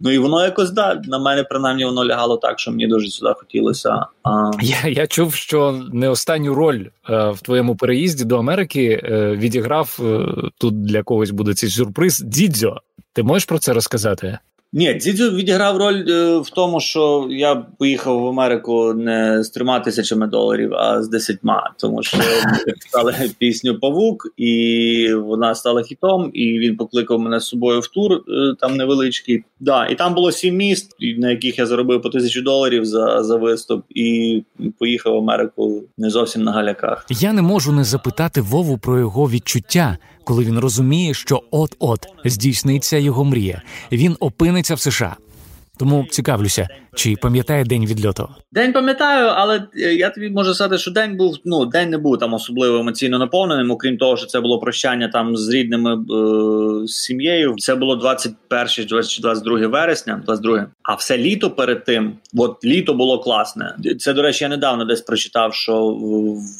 Ну 0.00 0.10
і 0.10 0.18
воно 0.18 0.44
якось 0.44 0.70
да 0.70 1.02
на 1.04 1.18
мене 1.18 1.44
принаймні 1.44 1.84
воно 1.84 2.04
лягало 2.04 2.36
так, 2.36 2.60
що 2.60 2.70
мені 2.70 2.86
дуже 2.86 3.08
сюди 3.08 3.32
хотілося. 3.36 4.06
А... 4.22 4.50
Я 4.62 4.90
я 4.90 5.06
чув, 5.06 5.34
що 5.34 5.82
не 5.92 6.08
останню 6.08 6.54
роль 6.54 6.84
е, 7.10 7.30
в 7.30 7.40
твоєму 7.42 7.76
переїзді 7.76 8.24
до 8.24 8.38
Америки 8.38 9.00
е, 9.04 9.36
відіграв 9.36 9.98
е, 10.00 10.26
тут 10.58 10.84
для 10.84 11.02
когось 11.02 11.30
буде 11.30 11.54
цей 11.54 11.70
сюрприз. 11.70 12.20
Дідзьо. 12.20 12.80
Ти 13.14 13.22
можеш 13.22 13.44
про 13.44 13.58
це 13.58 13.72
розказати? 13.72 14.38
Ні, 14.76 14.94
Дзідзю 14.94 15.30
відіграв 15.30 15.76
роль 15.76 16.04
е, 16.08 16.38
в 16.38 16.50
тому, 16.50 16.80
що 16.80 17.26
я 17.30 17.54
поїхав 17.54 18.20
в 18.20 18.26
Америку 18.26 18.94
не 18.94 19.44
з 19.44 19.50
трьома 19.50 19.80
тисячами 19.80 20.26
доларів, 20.26 20.74
а 20.74 21.02
з 21.02 21.08
десятьма. 21.08 21.72
Тому 21.78 22.02
що 22.02 22.18
писали 22.82 23.14
пісню 23.38 23.78
Павук, 23.78 24.26
і 24.36 25.14
вона 25.14 25.54
стала 25.54 25.82
хітом. 25.82 26.30
І 26.34 26.58
він 26.58 26.76
покликав 26.76 27.18
мене 27.18 27.40
з 27.40 27.44
собою 27.44 27.80
в 27.80 27.86
тур 27.86 28.12
е, 28.12 28.20
там 28.60 28.76
невеличкий. 28.76 29.44
Да, 29.60 29.86
І 29.86 29.94
там 29.94 30.14
було 30.14 30.32
сім 30.32 30.56
міст, 30.56 30.96
на 31.18 31.30
яких 31.30 31.58
я 31.58 31.66
заробив 31.66 32.02
по 32.02 32.08
тисячу 32.08 32.42
доларів 32.42 32.84
за 32.84 33.22
за 33.22 33.36
виступ, 33.36 33.84
і 33.90 34.42
поїхав 34.78 35.14
в 35.14 35.18
Америку 35.18 35.82
не 35.98 36.10
зовсім 36.10 36.42
на 36.42 36.52
галяках. 36.52 37.06
Я 37.10 37.32
не 37.32 37.42
можу 37.42 37.72
не 37.72 37.84
запитати 37.84 38.40
Вову 38.40 38.78
про 38.78 38.98
його 38.98 39.30
відчуття 39.30 39.98
коли 40.24 40.44
він 40.44 40.58
розуміє, 40.58 41.14
що 41.14 41.42
от-от 41.50 42.06
здійсниться 42.24 42.96
його 42.96 43.24
мрія. 43.24 43.62
Він 43.92 44.16
опиниться 44.20 44.74
в 44.74 44.80
США. 44.80 45.16
Тому 45.78 46.06
цікавлюся, 46.10 46.68
чи 46.94 47.16
пам'ятає 47.22 47.64
день 47.64 47.86
відльоту? 47.86 48.28
День 48.52 48.72
пам'ятаю, 48.72 49.26
але 49.26 49.66
е, 49.76 49.94
я 49.94 50.10
тобі 50.10 50.30
можу 50.30 50.54
сказати, 50.54 50.78
що 50.78 50.90
день 50.90 51.16
був 51.16 51.36
ну 51.44 51.66
день 51.66 51.90
не 51.90 51.98
був 51.98 52.18
там 52.18 52.34
особливо 52.34 52.78
емоційно 52.78 53.18
наповненим. 53.18 53.70
Окрім 53.70 53.96
того, 53.96 54.16
що 54.16 54.26
це 54.26 54.40
було 54.40 54.58
прощання 54.58 55.08
там 55.08 55.36
з 55.36 55.48
рідними 55.48 55.94
е, 55.94 56.88
сім'єю. 56.88 57.54
Це 57.58 57.74
було 57.74 57.96
21 57.96 58.86
22 59.20 59.68
вересня, 59.68 60.22
22. 60.24 60.66
А 60.82 60.94
все 60.94 61.18
літо 61.18 61.50
перед 61.50 61.84
тим, 61.84 62.16
от 62.36 62.64
літо 62.64 62.94
було 62.94 63.18
класне. 63.18 63.76
Це 63.98 64.12
до 64.12 64.22
речі, 64.22 64.44
я 64.44 64.50
недавно 64.50 64.84
десь 64.84 65.00
прочитав, 65.00 65.54
що 65.54 65.98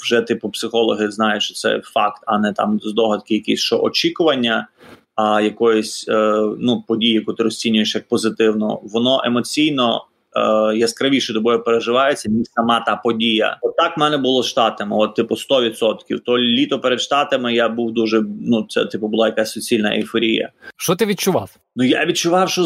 вже 0.03 0.21
типу 0.21 0.51
психологи 0.51 1.11
знають, 1.11 1.43
що 1.43 1.55
це 1.55 1.81
факт, 1.85 2.23
а 2.27 2.39
не 2.39 2.53
там 2.53 2.81
здогадки, 2.83 3.35
якісь 3.35 3.61
що 3.61 3.81
очікування 3.81 4.69
а 5.15 5.41
якоїсь 5.41 6.09
е, 6.09 6.43
ну 6.59 6.85
події, 6.89 7.13
яку 7.13 7.33
ти 7.33 7.43
розцінюєш 7.43 7.95
як 7.95 8.09
позитивно, 8.09 8.81
воно 8.83 9.23
емоційно 9.25 10.07
е, 10.37 10.77
яскравіше 10.77 11.35
тобою 11.35 11.63
переживається, 11.63 12.31
ніж 12.31 12.47
сама 12.55 12.81
та 12.81 12.97
подія. 12.97 13.59
Отак 13.63 13.91
От 13.91 13.97
в 13.97 14.01
мене 14.01 14.17
було 14.17 14.43
з 14.43 14.47
штатами. 14.47 14.97
От, 14.97 15.15
типу, 15.15 15.35
100%. 15.35 16.19
То 16.27 16.39
літо 16.39 16.81
перед 16.81 17.01
штатами 17.01 17.55
я 17.55 17.69
був 17.69 17.93
дуже. 17.93 18.23
Ну, 18.41 18.67
це 18.69 18.85
типу 18.85 19.09
була 19.09 19.27
якась 19.27 19.53
суцільна 19.53 19.95
ейфорія. 19.95 20.51
Що 20.77 20.97
ти 20.97 21.07
відчував? 21.07 21.57
Ну 21.77 21.85
я 21.85 22.07
відчував, 22.07 22.51
що 22.51 22.65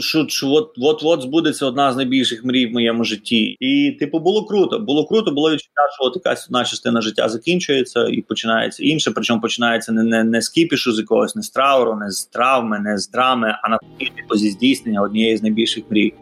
що, 0.00 0.28
що 0.28 0.48
от 0.48 0.72
от 0.78 1.00
от 1.04 1.22
збудеться 1.22 1.66
одна 1.66 1.92
з 1.92 1.96
найбільших 1.96 2.44
мрій 2.44 2.66
в 2.66 2.72
моєму 2.72 3.04
житті, 3.04 3.56
і 3.60 3.96
типу 4.00 4.18
було 4.18 4.46
круто. 4.46 4.78
Було 4.78 5.06
круто, 5.06 5.30
було 5.30 5.50
відчуття, 5.50 5.88
що 5.94 6.04
от 6.04 6.16
якась 6.16 6.46
одна 6.46 6.64
частина 6.64 7.00
життя 7.00 7.28
закінчується 7.28 8.08
і 8.08 8.20
починається 8.20 8.84
інше. 8.84 9.10
Причому 9.10 9.40
починається 9.40 9.92
не 9.92 10.02
не, 10.02 10.24
не 10.24 10.42
з 10.42 10.48
кіпішу, 10.48 10.92
з 10.92 10.98
якогось 10.98 11.36
не 11.36 11.42
з 11.42 11.50
трауру, 11.50 11.96
не 11.96 12.10
з 12.10 12.26
травми, 12.26 12.78
не 12.78 12.98
з 12.98 13.10
драми, 13.10 13.56
а 13.62 13.68
на 13.68 13.78
типу, 14.16 14.36
зі 14.36 14.50
здійснення 14.50 15.02
однієї 15.02 15.36
з 15.36 15.42
найбільших 15.42 15.84
мрій. 15.90 16.14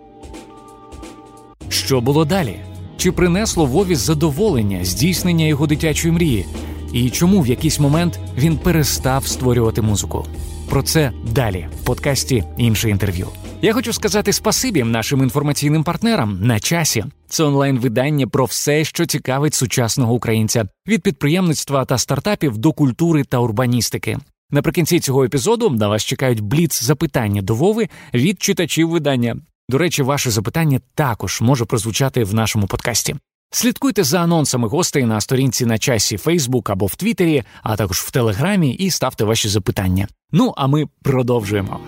Що 1.88 2.00
було 2.00 2.24
далі? 2.24 2.60
Чи 2.96 3.12
принесло 3.12 3.66
Вові 3.66 3.94
задоволення 3.94 4.84
здійснення 4.84 5.44
його 5.44 5.66
дитячої 5.66 6.14
мрії? 6.14 6.46
І 6.92 7.10
чому 7.10 7.40
в 7.40 7.46
якийсь 7.46 7.80
момент 7.80 8.20
він 8.38 8.56
перестав 8.56 9.26
створювати 9.26 9.82
музику? 9.82 10.26
Про 10.68 10.82
це 10.82 11.12
далі 11.32 11.68
в 11.80 11.84
подкасті 11.84 12.44
інше 12.56 12.90
інтерв'ю. 12.90 13.28
Я 13.62 13.72
хочу 13.72 13.92
сказати 13.92 14.32
спасибі 14.32 14.84
нашим 14.84 15.22
інформаційним 15.22 15.84
партнерам 15.84 16.38
на 16.42 16.60
часі. 16.60 17.04
Це 17.28 17.44
онлайн-видання 17.44 18.26
про 18.26 18.44
все, 18.44 18.84
що 18.84 19.06
цікавить 19.06 19.54
сучасного 19.54 20.14
українця 20.14 20.68
від 20.88 21.02
підприємництва 21.02 21.84
та 21.84 21.98
стартапів 21.98 22.58
до 22.58 22.72
культури 22.72 23.24
та 23.24 23.38
урбаністики. 23.38 24.18
Наприкінці 24.50 25.00
цього 25.00 25.24
епізоду 25.24 25.70
на 25.70 25.88
вас 25.88 26.04
чекають 26.04 26.40
бліц 26.40 26.82
запитання 26.82 27.42
до 27.42 27.54
Вови 27.54 27.88
від 28.14 28.42
читачів 28.42 28.88
видання. 28.88 29.36
До 29.70 29.78
речі, 29.78 30.02
ваше 30.02 30.30
запитання 30.30 30.80
також 30.94 31.40
може 31.40 31.64
прозвучати 31.64 32.24
в 32.24 32.34
нашому 32.34 32.66
подкасті. 32.66 33.16
Слідкуйте 33.50 34.04
за 34.04 34.20
анонсами 34.20 34.68
гостей 34.68 35.04
на 35.04 35.20
сторінці 35.20 35.66
на 35.66 35.78
часі 35.78 36.16
Facebook 36.16 36.72
або 36.72 36.86
в 36.86 36.94
Твіттері, 36.94 37.42
а 37.62 37.76
також 37.76 37.98
в 37.98 38.10
Телеграмі, 38.10 38.70
і 38.70 38.90
ставте 38.90 39.24
ваші 39.24 39.48
запитання. 39.48 40.08
Ну 40.32 40.54
а 40.56 40.66
ми 40.66 40.86
продовжуємо. 41.02 41.80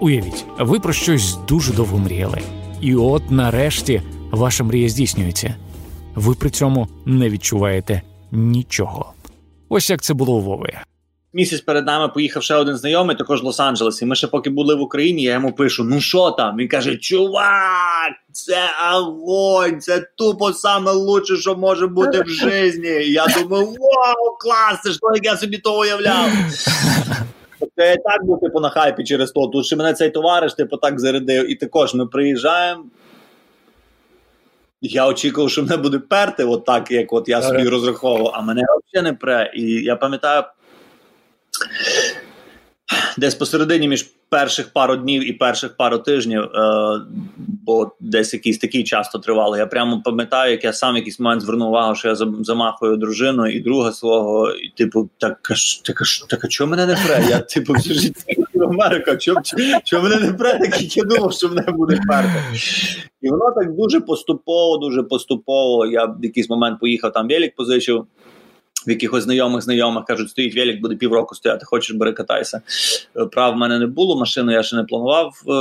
Уявіть, 0.00 0.44
ви 0.58 0.80
про 0.80 0.92
щось 0.92 1.36
дуже 1.48 1.72
довго 1.72 1.98
мріяли. 1.98 2.42
І 2.80 2.94
от 2.94 3.30
нарешті 3.30 4.02
ваша 4.30 4.64
мрія 4.64 4.88
здійснюється. 4.88 5.54
Ви 6.14 6.34
при 6.34 6.50
цьому 6.50 6.88
не 7.04 7.30
відчуваєте 7.30 8.02
нічого. 8.32 9.12
Ось 9.68 9.90
як 9.90 10.02
це 10.02 10.14
було 10.14 10.36
у 10.36 10.40
Вови 10.40 10.72
місяць 11.36 11.60
перед 11.60 11.86
нами 11.86 12.08
поїхав 12.08 12.42
ще 12.42 12.54
один 12.54 12.76
знайомий, 12.76 13.16
також 13.16 13.42
в 13.42 13.46
Лос-Анджелесі. 13.46 14.04
Ми 14.04 14.14
ще 14.14 14.26
поки 14.26 14.50
були 14.50 14.74
в 14.74 14.80
Україні, 14.80 15.22
я 15.22 15.32
йому 15.32 15.52
пишу: 15.52 15.84
ну 15.84 16.00
що 16.00 16.30
там? 16.30 16.56
Він 16.56 16.68
каже: 16.68 16.96
Чувак, 16.96 18.12
це 18.32 18.58
огонь, 18.94 19.80
це 19.80 20.06
тупо 20.16 20.52
саме 20.52 20.92
лучше, 20.92 21.36
що 21.36 21.56
може 21.56 21.86
бути 21.86 22.22
в 22.22 22.28
житті. 22.28 23.12
Я 23.12 23.26
думаю, 23.26 23.66
вау, 23.66 24.36
клас, 24.40 24.80
це 24.84 24.90
ж 24.90 24.98
як 25.14 25.24
я 25.24 25.36
собі 25.36 25.58
то 25.58 25.80
уявляв. 25.80 26.28
Тобто 27.60 27.82
я 27.82 27.96
так 27.96 28.24
був 28.24 28.40
типу 28.40 28.60
на 28.60 28.70
хайпі 28.70 29.04
через 29.04 29.32
то. 29.32 29.46
Тут 29.46 29.66
ще 29.66 29.76
мене 29.76 29.92
цей 29.92 30.10
товариш, 30.10 30.54
типу, 30.54 30.76
так 30.76 31.00
зарядив. 31.00 31.50
І 31.50 31.54
також 31.54 31.94
ми 31.94 32.06
приїжджаємо. 32.06 32.84
Я 34.80 35.06
очікував, 35.06 35.50
що 35.50 35.62
мене 35.62 35.76
буде 35.76 35.98
перти, 35.98 36.44
от 36.44 36.64
так, 36.64 36.90
як 36.90 37.12
от 37.12 37.28
я 37.28 37.42
собі 37.42 37.68
розраховував, 37.68 38.32
а 38.34 38.40
мене 38.40 38.62
взагалі 38.62 39.10
не 39.10 39.16
пре. 39.16 39.52
І 39.54 39.62
я 39.62 39.96
пам'ятаю, 39.96 40.42
Десь 43.16 43.34
посередині 43.34 43.88
між 43.88 44.06
перших 44.28 44.72
пару 44.72 44.96
днів 44.96 45.28
і 45.28 45.32
перших 45.32 45.76
пару 45.76 45.98
тижнів, 45.98 46.42
е, 46.42 47.00
бо 47.36 47.90
десь 48.00 48.34
якийсь 48.34 48.58
такий 48.58 48.84
часто 48.84 49.18
тривало. 49.18 49.56
Я 49.56 49.66
прямо 49.66 50.02
пам'ятаю, 50.04 50.52
як 50.52 50.64
я 50.64 50.72
сам 50.72 50.94
в 50.94 50.96
якийсь 50.96 51.20
момент 51.20 51.42
звернув 51.42 51.68
увагу, 51.68 51.94
що 51.94 52.08
я 52.08 52.14
замахую 52.40 52.96
дружину 52.96 53.46
і 53.46 53.60
друга 53.60 53.92
свого, 53.92 54.50
і 54.50 54.68
типу, 54.68 55.10
так 55.18 55.38
так, 55.84 56.02
так 56.28 56.44
а 56.44 56.48
чого 56.48 56.70
мене 56.70 56.86
не 56.86 56.96
пре? 57.06 57.24
Я 57.30 57.38
типу 57.38 57.72
всю 57.72 57.98
життя 57.98 58.22
чого, 59.18 59.40
чого 59.84 60.02
мене 60.02 60.16
не 60.16 60.32
пре, 60.32 60.58
так 60.58 60.82
як 60.82 60.96
я 60.96 61.04
думав, 61.04 61.32
що 61.32 61.48
мене 61.48 61.72
буде 61.72 62.00
перти. 62.08 62.42
І 63.22 63.30
воно 63.30 63.52
так 63.52 63.76
дуже 63.76 64.00
поступово, 64.00 64.76
дуже 64.76 65.02
поступово. 65.02 65.86
Я 65.86 66.04
в 66.04 66.18
якийсь 66.22 66.50
момент 66.50 66.80
поїхав 66.80 67.12
там 67.12 67.28
велик 67.28 67.54
позичив 67.56 68.06
в 68.86 68.90
якихось 68.90 69.24
знайомих 69.24 69.62
знайомих 69.62 70.04
кажуть, 70.04 70.30
стоїть 70.30 70.56
велик, 70.56 70.80
буде 70.80 70.94
півроку 70.94 71.34
стояти, 71.34 71.64
хочеш 71.64 71.96
бери 71.96 72.12
катайся. 72.12 72.60
Е, 73.16 73.26
прав 73.26 73.54
в 73.54 73.56
мене 73.56 73.78
не 73.78 73.86
було, 73.86 74.18
машину 74.18 74.52
я 74.52 74.62
ще 74.62 74.76
не 74.76 74.84
планував 74.84 75.42
е, 75.48 75.52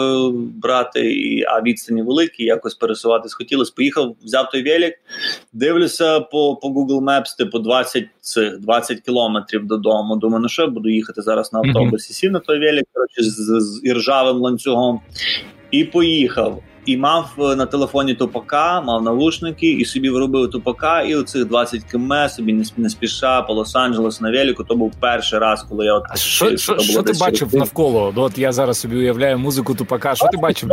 брати, 0.61 1.13
і, 1.13 1.43
а 1.43 1.61
відстані 1.61 2.01
великі, 2.01 2.43
якось 2.43 2.75
пересуватись 2.75 3.33
хотілося. 3.33 3.73
Поїхав, 3.75 4.15
взяв 4.23 4.49
той 4.49 4.63
велик, 4.63 4.93
дивлюся 5.53 6.19
по 6.19 6.55
по 6.55 6.67
Google 6.67 7.03
Maps, 7.03 7.37
типу 7.37 7.59
20 7.59 8.05
цих 8.21 8.59
20 8.59 9.01
кілометрів 9.01 9.65
додому. 9.65 10.15
Думаю, 10.15 10.41
ну 10.41 10.49
що 10.49 10.67
буду 10.67 10.89
їхати 10.89 11.21
зараз 11.21 11.53
на 11.53 11.59
автобусі. 11.59 12.13
Сів 12.13 12.31
на 12.31 12.39
той 12.39 12.59
велик, 12.59 12.85
коротше, 12.93 13.23
з, 13.23 13.59
з 13.59 13.81
іржавим 13.83 14.37
ланцюгом. 14.37 15.01
І 15.71 15.83
поїхав 15.83 16.63
і 16.85 16.97
мав 16.97 17.31
е, 17.39 17.55
на 17.55 17.65
телефоні 17.65 18.13
тупака, 18.13 18.81
мав 18.81 19.03
навушники, 19.03 19.71
і 19.71 19.85
собі 19.85 20.09
виробив 20.09 20.49
тупака, 20.49 21.01
і 21.01 21.15
оцих 21.15 21.45
20 21.45 21.83
км 21.83 22.13
собі 22.29 22.63
не, 22.77 22.89
спіша 22.89 23.41
по 23.41 23.53
Лос-Анджелесу 23.53 24.21
на 24.21 24.31
велику. 24.31 24.63
То 24.63 24.75
був 24.75 24.93
перший 24.99 25.39
раз, 25.39 25.65
коли 25.69 25.85
я 25.85 25.93
от 25.93 26.03
а 26.09 26.15
що, 26.15 26.57
що, 26.57 26.79
що 26.79 27.03
ти 27.03 27.13
бачив 27.19 27.39
через... 27.39 27.53
навколо? 27.53 28.13
Ну, 28.15 28.21
от 28.21 28.37
я 28.37 28.51
зараз 28.51 28.79
собі 28.79 28.95
уявляю 28.95 29.39
музику 29.39 29.75
тупака. 29.75 30.15
Що 30.15 30.27
ти 30.31 30.37
бачив? 30.37 30.69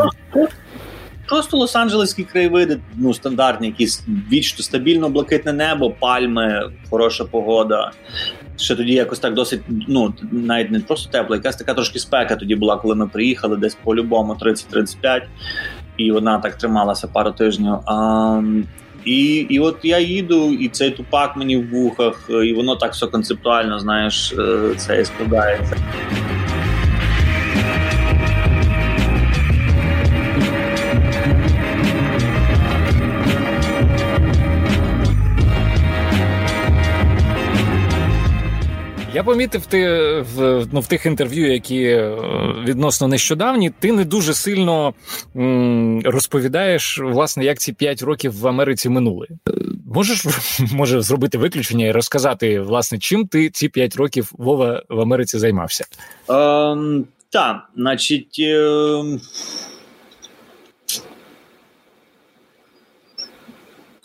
Просто 1.29 1.59
лос-анджелеські 1.59 2.25
краєвиди, 2.25 2.81
ну 2.95 3.15
стандартні, 3.15 3.67
якісь 3.67 4.05
вічно 4.33 4.65
стабільно 4.65 5.09
блакитне 5.09 5.53
небо, 5.53 5.91
пальми, 5.91 6.71
хороша 6.91 7.25
погода. 7.25 7.91
Ще 8.57 8.77
тоді 8.77 8.93
якось 8.93 9.19
так 9.19 9.35
досить, 9.35 9.61
ну 9.89 10.15
навіть 10.33 10.71
не 10.71 10.81
просто 10.81 11.11
тепло, 11.11 11.37
якась 11.37 11.57
така 11.57 11.75
трошки 11.75 11.99
спека 11.99 12.37
тоді 12.37 12.55
була, 12.55 12.77
коли 12.77 12.95
ми 12.95 13.09
приїхали, 13.09 13.57
десь 13.57 13.77
по-любому 13.85 14.37
30-35 14.41 15.23
і 15.97 16.13
вона 16.13 16.39
так 16.39 16.55
трималася 16.55 17.09
пару 17.09 17.31
тижнів. 17.31 17.75
А, 17.87 18.43
І 19.05 19.35
і 19.35 19.59
от 19.59 19.77
я 19.83 19.99
їду, 19.99 20.53
і 20.53 20.69
цей 20.69 20.91
тупак 20.91 21.37
мені 21.37 21.57
в 21.57 21.71
вухах, 21.71 22.31
і 22.45 22.53
воно 22.53 22.77
так 22.77 22.93
все 22.93 23.07
концептуально, 23.07 23.79
знаєш, 23.79 24.33
е, 24.33 24.75
це 24.77 25.05
складається. 25.05 25.77
Я 39.15 39.25
помітив 39.25 39.67
ти 39.67 39.87
в 40.35 40.67
ну, 40.73 40.81
в 40.81 40.87
тих 40.87 41.07
інтерв'ю, 41.07 41.53
які 41.53 41.83
е, 41.85 42.17
відносно 42.65 43.09
нещодавні, 43.09 43.71
ти 43.71 43.93
не 43.93 44.05
дуже 44.05 44.35
сильно 44.35 44.95
м, 45.37 46.01
розповідаєш, 46.05 46.99
власне, 46.99 47.45
як 47.45 47.59
ці 47.59 47.73
п'ять 47.73 48.03
років 48.03 48.41
в 48.41 48.47
Америці 48.49 48.89
минули. 48.89 49.29
Можеш 49.95 50.27
може 50.73 51.01
зробити 51.03 51.39
виключення 51.39 51.87
і 51.87 51.93
розказати, 51.93 52.61
власне, 52.61 52.99
чим 52.99 53.27
ти 53.27 53.51
ці 53.51 53.69
п'ять 53.69 53.97
років 53.97 54.31
Вова 54.33 54.83
в 54.89 55.01
Америці 55.01 55.39
займався? 55.39 55.85
Ем, 56.29 57.05
Так, 57.31 57.57
значить. 57.77 58.37
Е... 58.41 59.03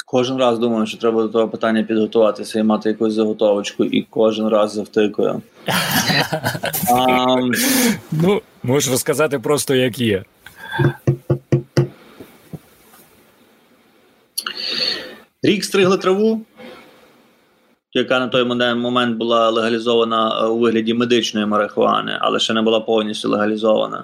Кожен 0.10 0.38
раз 0.38 0.60
думаю, 0.60 0.86
що 0.86 0.98
треба 0.98 1.22
до 1.22 1.30
того 1.30 1.48
питання 1.48 1.84
підготуватися 1.84 2.60
і 2.60 2.64
мати 2.64 2.90
якусь 2.90 3.14
заготовочку, 3.14 3.84
і 3.84 4.08
кожен 4.10 4.48
раз 4.48 4.74
завтикую. 4.74 5.42
Ну, 8.12 8.42
можеш 8.64 8.92
розказати 8.92 9.40
просто, 9.40 9.76
як 9.76 10.00
є. 10.00 10.24
Рік 15.44 15.64
стригли 15.64 15.98
траву, 15.98 16.42
яка 17.94 18.20
на 18.20 18.28
той 18.28 18.44
момент 18.76 19.18
була 19.18 19.50
легалізована 19.50 20.48
у 20.48 20.60
вигляді 20.60 20.94
медичної 20.94 21.46
марихуани, 21.46 22.18
але 22.22 22.40
ще 22.40 22.54
не 22.54 22.62
була 22.62 22.80
повністю 22.80 23.30
легалізована. 23.30 24.04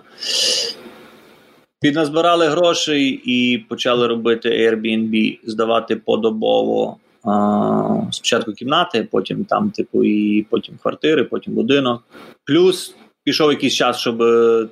Підназбирали 1.83 2.47
грошей 2.47 3.21
і 3.25 3.57
почали 3.57 4.07
робити 4.07 4.49
Airbnb, 4.49 5.39
здавати 5.43 5.95
подобово. 5.95 6.97
А, 7.23 8.01
спочатку 8.11 8.53
кімнати, 8.53 9.07
потім 9.11 9.45
там, 9.45 9.69
типу, 9.69 10.03
і 10.03 10.45
потім 10.49 10.75
квартири, 10.81 11.23
потім 11.23 11.53
будинок. 11.53 12.03
Плюс 12.45 12.95
пішов 13.23 13.51
якийсь 13.51 13.73
час, 13.73 13.97
щоб 13.97 14.23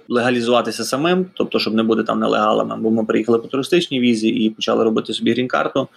легалізуватися 0.10 0.84
самим, 0.84 1.26
тобто, 1.34 1.60
щоб 1.60 1.74
не 1.74 1.84
бути 1.84 2.04
там 2.04 2.20
нелегалами. 2.20 2.78
Бо 2.80 2.92
ми 2.92 3.06
приїхали 3.06 3.38
по 3.38 3.48
туристичній 3.48 4.00
візі 4.00 4.30
і 4.30 4.50
почали 4.50 4.84
робити 4.84 5.14
собі 5.14 5.32
грін-карту. 5.32 5.88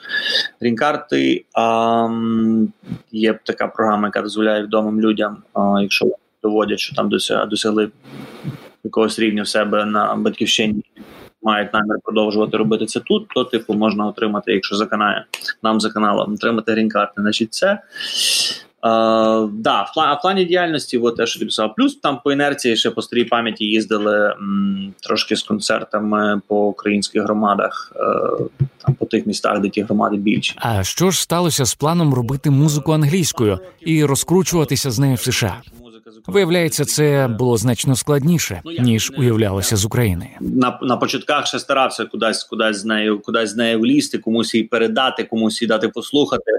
Грін-карти 0.61 1.45
а, 1.53 2.09
є 3.13 3.39
така 3.45 3.67
програма, 3.67 4.09
яка 4.09 4.23
дозволяє 4.23 4.63
відомим 4.63 5.01
людям, 5.01 5.37
а, 5.53 5.83
якщо 5.83 6.07
доводять, 6.43 6.79
що 6.79 6.97
там 6.97 7.09
досягли 7.49 7.91
якогось 8.85 9.19
рівня 9.19 9.43
в 9.43 9.49
себе 9.49 9.85
на 9.85 10.15
батьківщині 10.15 10.83
мають 11.43 11.73
намір 11.73 11.97
продовжувати 12.05 12.57
робити 12.57 12.87
це 12.87 13.01
тут, 13.01 13.29
то 13.35 13.45
типу 13.45 13.75
можна 13.75 14.07
отримати, 14.07 14.53
якщо 14.53 14.77
заканає 14.77 15.25
нам 15.63 15.81
за 15.81 15.91
каналом, 15.91 16.35
отримати 16.35 16.73
грін-карти. 16.73 17.13
Значить, 17.17 17.55
це 17.55 17.79
Uh, 18.85 19.49
да, 19.53 19.83
в 19.83 19.95
плані, 19.95 20.17
в 20.19 20.23
плані 20.23 20.45
діяльності, 20.45 20.99
от 20.99 21.17
те, 21.17 21.27
що 21.27 21.39
ти 21.39 21.45
писав. 21.45 21.75
Плюс 21.75 21.97
там 21.97 22.21
по 22.25 22.33
інерції 22.33 22.77
ще 22.77 22.91
по 22.91 23.03
старій 23.03 23.25
пам'яті 23.25 23.65
їздили 23.65 24.27
м, 24.27 24.95
трошки 25.01 25.37
з 25.37 25.43
концертами 25.43 26.41
по 26.49 26.67
українських 26.67 27.23
громадах, 27.23 27.93
uh, 27.97 28.49
там 28.87 28.95
по 28.95 29.07
тих 29.07 29.27
містах, 29.27 29.61
де 29.61 29.69
ті 29.69 29.83
громади 29.83 30.17
більші. 30.17 30.55
А 30.57 30.85
що 30.85 31.11
ж 31.11 31.23
сталося 31.23 31.65
з 31.65 31.75
планом 31.75 32.15
робити 32.15 32.51
музику 32.51 32.93
англійською 32.93 33.59
і 33.81 34.05
розкручуватися 34.05 34.91
з 34.91 34.99
нею 34.99 35.15
в 35.15 35.21
США? 35.21 35.57
Виявляється, 36.27 36.85
це 36.85 37.29
було 37.39 37.57
значно 37.57 37.97
складніше 37.97 38.63
ніж 38.81 39.13
уявлялося 39.19 39.77
з 39.77 39.85
України. 39.85 40.29
На 40.41 40.79
на 40.83 40.97
початках 40.97 41.47
ще 41.47 41.59
старався 41.59 42.05
кудись, 42.05 42.45
кудись 42.45 42.77
з 42.77 42.85
нею, 42.85 43.21
кудись 43.21 43.51
з 43.51 43.57
нею 43.57 43.81
влізти, 43.81 44.19
комусь 44.19 44.55
її 44.55 44.67
передати, 44.67 45.25
комусь 45.25 45.63
її 45.63 45.69
дати 45.69 45.89
послухати. 45.89 46.53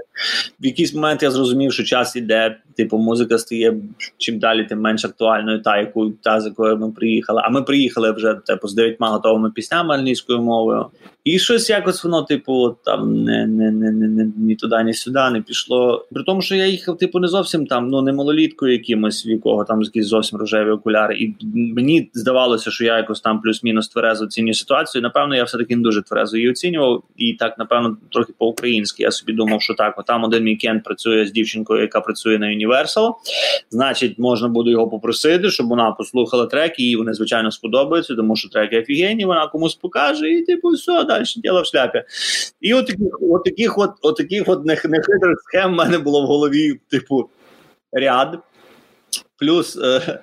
В 0.60 0.66
якийсь 0.66 0.94
момент 0.94 1.22
я 1.22 1.30
зрозумів, 1.30 1.72
що 1.72 1.84
час 1.84 2.16
іде. 2.16 2.56
Типу, 2.76 2.98
музика 2.98 3.38
стає 3.38 3.76
чим 4.18 4.38
далі, 4.38 4.64
тим 4.64 4.80
менш 4.80 5.04
актуальною, 5.04 5.62
та 5.62 5.78
яку 5.78 6.10
та 6.10 6.40
з 6.40 6.46
якою 6.46 6.76
ми 6.76 6.92
приїхали. 6.92 7.42
А 7.44 7.50
ми 7.50 7.62
приїхали 7.62 8.12
вже 8.12 8.34
типу 8.46 8.68
з 8.68 8.74
дев'ятьма 8.74 9.08
готовими 9.08 9.50
піснями 9.50 9.94
англійською 9.94 10.42
мовою. 10.42 10.86
І 11.26 11.38
щось 11.38 11.70
якось 11.70 12.04
воно, 12.04 12.22
типу, 12.22 12.76
там 12.84 13.24
не 13.24 13.46
не, 13.46 13.70
не, 13.70 13.90
не, 13.90 14.30
ні 14.36 14.56
туди, 14.56 14.82
ні 14.84 14.94
сюди 14.94 15.30
не 15.32 15.40
пішло. 15.40 16.06
При 16.12 16.24
тому, 16.24 16.42
що 16.42 16.54
я 16.54 16.66
їхав, 16.66 16.98
типу, 16.98 17.18
не 17.18 17.28
зовсім 17.28 17.66
там, 17.66 17.88
ну 17.88 18.02
не 18.02 18.12
малоліткою 18.12 18.72
якимось, 18.72 19.26
в 19.26 19.28
якого 19.28 19.64
там 19.64 19.82
якісь 19.82 20.06
зовсім 20.06 20.38
рожеві 20.38 20.70
окуляри. 20.70 21.16
І 21.18 21.34
мені 21.54 22.10
здавалося, 22.14 22.70
що 22.70 22.84
я 22.84 22.96
якось 22.96 23.20
там 23.20 23.40
плюс-мінус 23.40 23.88
тверезо 23.88 24.24
оцінюю 24.24 24.54
ситуацію. 24.54 25.02
Напевно, 25.02 25.36
я 25.36 25.44
все 25.44 25.58
таки 25.58 25.76
не 25.76 25.82
дуже 25.82 26.02
тверезо 26.02 26.36
її 26.36 26.50
оцінював. 26.50 27.02
І 27.16 27.32
так, 27.32 27.58
напевно, 27.58 27.96
трохи 28.12 28.32
по-українськи. 28.38 29.02
Я 29.02 29.10
собі 29.10 29.32
думав, 29.32 29.62
що 29.62 29.74
так, 29.74 30.04
там 30.06 30.24
один 30.24 30.44
мій 30.44 30.58
працює 30.84 31.26
з 31.26 31.32
дівчинкою, 31.32 31.80
яка 31.80 32.00
працює 32.00 32.38
на 32.38 32.48
Universal. 32.66 33.14
Значить, 33.70 34.18
можна 34.18 34.48
буде 34.48 34.70
його 34.70 34.88
попросити, 34.88 35.50
щоб 35.50 35.68
вона 35.68 35.92
послухала 35.92 36.46
треки, 36.46 36.82
і 36.82 36.96
вони 36.96 37.14
звичайно 37.14 37.50
сподобаються, 37.50 38.14
тому 38.14 38.36
що 38.36 38.48
треки 38.48 38.80
офігенні, 38.80 39.24
вона 39.24 39.46
комусь 39.46 39.74
покаже, 39.74 40.30
і 40.30 40.42
типу, 40.42 40.68
все, 40.68 41.04
далі 41.04 41.24
діло 41.36 41.62
в 41.62 41.66
шляпі. 41.66 42.02
І 42.60 42.74
от 42.74 42.86
таких 43.44 43.78
от 43.78 44.16
таких 44.16 44.48
от 44.48 44.64
нехитрих 44.64 45.40
схем 45.48 45.72
в 45.72 45.76
мене 45.76 45.98
було 45.98 46.22
в 46.22 46.26
голові, 46.26 46.80
типу, 46.90 47.28
ряд. 47.92 48.38
Плюс. 49.38 49.76
Е, 49.76 50.20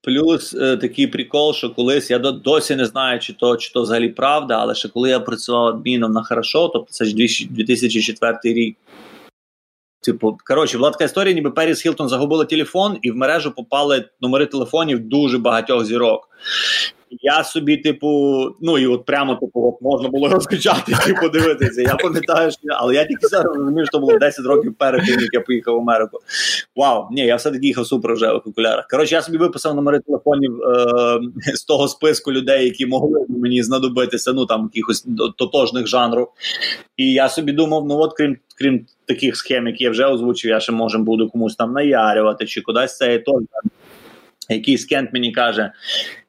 Плюс 0.00 0.54
е, 0.54 0.76
такий 0.76 1.06
прикол, 1.06 1.54
що 1.54 1.70
колись 1.70 2.10
я 2.10 2.18
досі 2.18 2.76
не 2.76 2.84
знаю, 2.84 3.20
чи 3.20 3.32
то 3.32 3.56
чи 3.56 3.72
то 3.72 3.82
взагалі 3.82 4.08
правда, 4.08 4.58
але 4.60 4.74
ще 4.74 4.88
коли 4.88 5.10
я 5.10 5.20
працював 5.20 5.66
адміном 5.66 6.12
на 6.12 6.22
хорошо, 6.22 6.68
тобто 6.68 6.92
це 6.92 7.04
ж 7.04 7.14
2004 7.50 8.38
рік. 8.44 8.76
Типу, 10.00 10.38
коротше, 10.46 10.78
була 10.78 10.90
така 10.90 11.04
історія, 11.04 11.34
ніби 11.34 11.50
Періс 11.50 11.82
Хілтон 11.82 12.08
загубила 12.08 12.44
телефон, 12.44 12.98
і 13.02 13.10
в 13.10 13.16
мережу 13.16 13.50
попали 13.50 14.04
номери 14.20 14.46
телефонів 14.46 15.08
дуже 15.08 15.38
багатьох 15.38 15.84
зірок. 15.84 16.28
Я 17.10 17.44
собі, 17.44 17.76
типу, 17.76 18.08
ну 18.60 18.78
і 18.78 18.86
от 18.86 19.04
прямо 19.04 19.34
типу, 19.34 19.68
от 19.68 19.82
можна 19.82 20.08
було 20.08 20.28
розкачати 20.28 20.92
і 21.08 21.12
подивитися. 21.22 21.82
Я 21.82 21.94
пам'ятаю, 21.94 22.50
що 22.50 22.60
але 22.70 22.94
я 22.94 23.04
тільки 23.04 23.26
зараз 23.26 23.56
розумію, 23.56 23.86
що 23.86 23.98
було 23.98 24.18
10 24.18 24.46
років 24.46 24.74
перед 24.78 25.06
тим, 25.06 25.20
як 25.20 25.34
я 25.34 25.40
поїхав 25.40 25.74
в 25.74 25.78
Америку. 25.78 26.18
Вау, 26.76 27.08
ні, 27.10 27.20
я 27.20 27.36
все 27.36 27.50
таки 27.50 27.66
їхав 27.66 27.86
супер 27.86 28.10
рожевих 28.10 28.46
окулярах. 28.46 28.86
Коротше, 28.90 29.14
я 29.14 29.22
собі 29.22 29.38
виписав 29.38 29.74
номери 29.74 30.00
телефонів 30.00 30.62
е, 30.62 31.20
з 31.54 31.64
того 31.64 31.88
списку 31.88 32.32
людей, 32.32 32.64
які 32.64 32.86
могли 32.86 33.26
мені 33.28 33.62
знадобитися, 33.62 34.32
ну 34.32 34.46
там 34.46 34.70
якихось 34.74 35.06
тотожних 35.38 35.86
жанрів. 35.86 36.26
І 36.96 37.12
я 37.12 37.28
собі 37.28 37.52
думав, 37.52 37.86
ну 37.86 37.98
от 37.98 38.12
крім 38.16 38.36
крім 38.58 38.86
таких 39.06 39.36
схем, 39.36 39.66
які 39.66 39.84
я 39.84 39.90
вже 39.90 40.04
озвучив, 40.04 40.50
я 40.50 40.60
ще 40.60 40.72
може 40.72 40.98
буду 40.98 41.28
комусь 41.28 41.56
там 41.56 41.72
наярювати, 41.72 42.46
чи 42.46 42.60
кудись 42.60 42.96
це 42.96 43.14
і 43.14 43.18
то. 43.18 43.40
Якийсь 44.48 44.84
кент 44.84 45.12
мені 45.12 45.32
каже, 45.32 45.72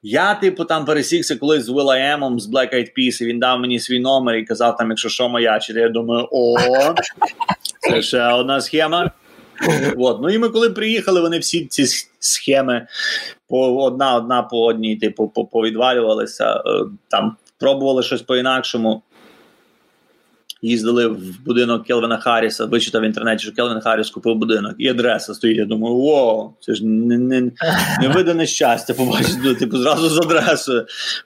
я, 0.04 0.36
типу, 0.36 0.66
там 0.66 0.86
пересікся 0.86 1.36
колись 1.36 1.64
з 1.64 1.70
Will.i.am, 1.70 2.40
з 2.40 2.50
Black 2.50 2.76
Eyed 2.76 2.90
Peas, 2.98 3.24
і 3.24 3.26
він 3.26 3.40
дав 3.40 3.60
мені 3.60 3.80
свій 3.80 4.00
номер 4.00 4.36
і 4.36 4.46
казав, 4.46 4.78
там, 4.78 4.90
якщо 4.90 5.10
що 5.10 5.30
моя, 5.30 5.60
чи 5.60 5.74
я 5.74 5.90
думаю, 5.90 6.28
о, 6.32 6.56
це 7.80 8.02
ще 8.02 8.28
одна 8.28 8.62
схема. 8.62 9.12
От. 9.98 10.22
Ну 10.22 10.30
і 10.30 10.38
ми 10.38 10.50
коли 10.50 10.70
приїхали, 10.70 11.22
вони 11.22 11.40
всі 11.40 11.66
ці 11.66 11.86
схеми 12.20 12.88
по 13.48 13.84
одна 13.84 14.16
одна 14.16 14.44
по 14.44 14.66
одній, 14.66 14.96
типу, 14.96 15.28
повідвалювалися, 15.52 16.56
е, 16.56 16.62
там 17.08 17.36
пробували 17.60 18.04
щось 18.04 18.22
по-інакшому 18.22 19.04
їздили 20.62 21.08
в 21.08 21.44
будинок 21.46 21.86
Келвина 21.86 22.18
Харріса, 22.18 22.66
вичитав 22.66 23.02
в 23.02 23.06
інтернеті, 23.06 23.44
що 23.44 23.54
Келвін 23.54 23.82
Харріс 23.82 24.10
купив 24.10 24.36
будинок, 24.36 24.76
і 24.78 24.88
адреса 24.88 25.34
стоїть. 25.34 25.58
Я 25.58 25.66
думаю, 25.66 25.96
о, 25.98 26.54
це 26.60 26.74
ж 26.76 26.86
не 26.86 27.18
не, 27.18 27.52
невидане 28.02 28.46
щастя. 28.46 28.94
Побачити, 28.94 29.40
ну, 29.44 29.56
типу, 29.56 29.78
зразу 29.78 30.10
з 30.10 30.18
адресою. 30.18 30.86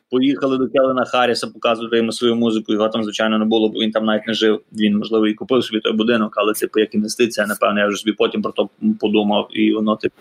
Поїхали 0.09 0.57
до 0.57 0.67
Келвина 0.67 1.05
Харріса, 1.05 1.47
показувати 1.47 1.97
йому 1.97 2.11
свою 2.11 2.35
музику. 2.35 2.73
Його 2.73 2.89
там, 2.89 3.03
звичайно, 3.03 3.37
не 3.37 3.45
було, 3.45 3.69
бо 3.69 3.79
він 3.79 3.91
там 3.91 4.05
навіть 4.05 4.27
не 4.27 4.33
жив. 4.33 4.61
Він, 4.73 4.97
можливо, 4.97 5.27
і 5.27 5.33
купив 5.33 5.63
собі 5.63 5.79
той 5.79 5.93
будинок, 5.93 6.33
але 6.35 6.53
типу, 6.53 6.79
як 6.79 6.95
інвестиція, 6.95 7.47
напевно, 7.47 7.79
я 7.79 7.87
вже 7.87 7.97
собі 7.97 8.11
потім 8.11 8.41
про 8.41 8.51
то 8.51 8.69
подумав, 8.99 9.47
і 9.51 9.73
воно, 9.73 9.95
типу, 9.95 10.15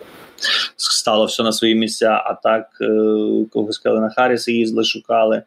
стало 0.77 1.25
все 1.25 1.43
на 1.43 1.51
свої 1.51 1.75
місця. 1.75 2.23
А 2.25 2.33
так, 2.33 2.67
е, 2.81 3.45
когось 3.51 3.77
Келвина 3.77 4.09
Харріса 4.09 4.51
їздили, 4.51 4.83
шукали. 4.83 5.43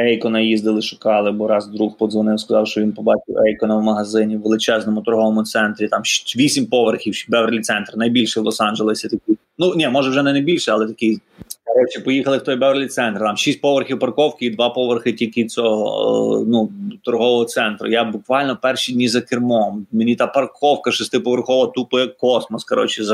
Ейкона 0.00 0.40
їздили, 0.40 0.82
шукали, 0.82 1.32
бо 1.32 1.48
раз 1.48 1.66
друг 1.66 1.96
подзвонив, 1.96 2.40
сказав, 2.40 2.66
що 2.66 2.80
він 2.80 2.92
побачив 2.92 3.38
Ейкона 3.46 3.76
в 3.76 3.82
магазині 3.82 4.36
в 4.36 4.42
величезному 4.42 5.00
торговому 5.00 5.44
центрі. 5.44 5.88
Там 5.88 6.02
вісім 6.36 6.66
поверхів, 6.66 7.14
Беверлі 7.28 7.60
центр, 7.60 7.92
найбільший 7.96 8.42
в 8.42 8.46
Лос-Анджелесі. 8.46 9.02
Такий. 9.02 9.36
Ну 9.58 9.74
ні, 9.74 9.88
може 9.88 10.10
вже 10.10 10.22
не 10.22 10.32
найбільше, 10.32 10.72
але 10.72 10.86
такий 10.86 11.20
Коротше, 11.66 12.00
поїхали 12.00 12.38
в 12.38 12.42
той 12.42 12.56
Беверлі 12.56 12.86
центр. 12.86 13.20
Там 13.20 13.36
шість 13.36 13.60
поверхів 13.60 13.98
парковки 13.98 14.46
і 14.46 14.50
два 14.50 14.70
поверхи 14.70 15.12
тільки 15.12 15.44
цього 15.44 16.42
е, 16.42 16.44
ну, 16.48 16.72
торгового 17.02 17.44
центру. 17.44 17.88
Я 17.88 18.04
буквально 18.04 18.56
перші 18.56 18.92
дні 18.92 19.08
за 19.08 19.20
кермом. 19.20 19.86
Мені 19.92 20.16
та 20.16 20.26
парковка 20.26 20.92
шестиповерхова, 20.92 21.66
тупо 21.66 22.00
як 22.00 22.16
космос. 22.16 22.64
Коротше, 22.64 23.04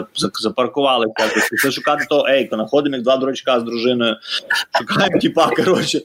запаркували 0.41 1.07
Це 1.63 1.71
шукати 1.71 2.07
того 2.09 2.29
Ейкона. 2.29 2.67
Ходимо 2.67 2.97
як 2.97 3.05
два 3.05 3.17
дурачка 3.17 3.61
з 3.61 3.63
дружиною. 3.63 4.17
Шукаємо 4.79 5.19
тіпа, 5.19 5.51
коротше, 5.57 6.01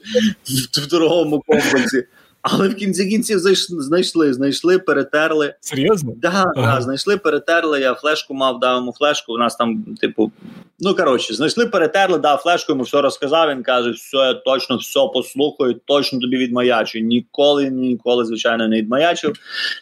в 0.72 0.90
торговому 0.90 1.42
комплексі. 1.46 2.04
Але 2.50 2.68
в 2.68 2.74
кінці 2.74 3.06
кінців 3.06 3.38
знайшли, 3.68 4.32
знайшли, 4.32 4.78
перетерли. 4.78 5.54
Серйозно? 5.60 6.12
Да, 6.16 6.52
ага. 6.56 6.74
да, 6.74 6.80
знайшли, 6.80 7.16
перетерли. 7.16 7.80
Я 7.80 7.94
флешку 7.94 8.34
мав, 8.34 8.60
дав 8.60 8.76
йому 8.76 8.92
флешку. 8.92 9.32
У 9.34 9.38
нас 9.38 9.56
там, 9.56 9.84
типу, 10.00 10.32
ну 10.80 10.94
коротше, 10.94 11.34
знайшли, 11.34 11.66
перетерли, 11.66 12.18
дав 12.18 12.38
флешку, 12.38 12.72
йому 12.72 12.82
все 12.82 13.00
розказав. 13.00 13.50
Він 13.50 13.62
каже, 13.62 13.90
все, 13.90 14.16
я 14.16 14.34
точно 14.34 14.76
все 14.76 15.00
послухаю, 15.14 15.74
точно 15.84 16.20
тобі 16.20 16.36
відмаячу. 16.36 16.98
Ніколи, 16.98 17.70
ніколи, 17.70 18.24
звичайно, 18.24 18.68
не 18.68 18.76
відмаячив. 18.76 19.36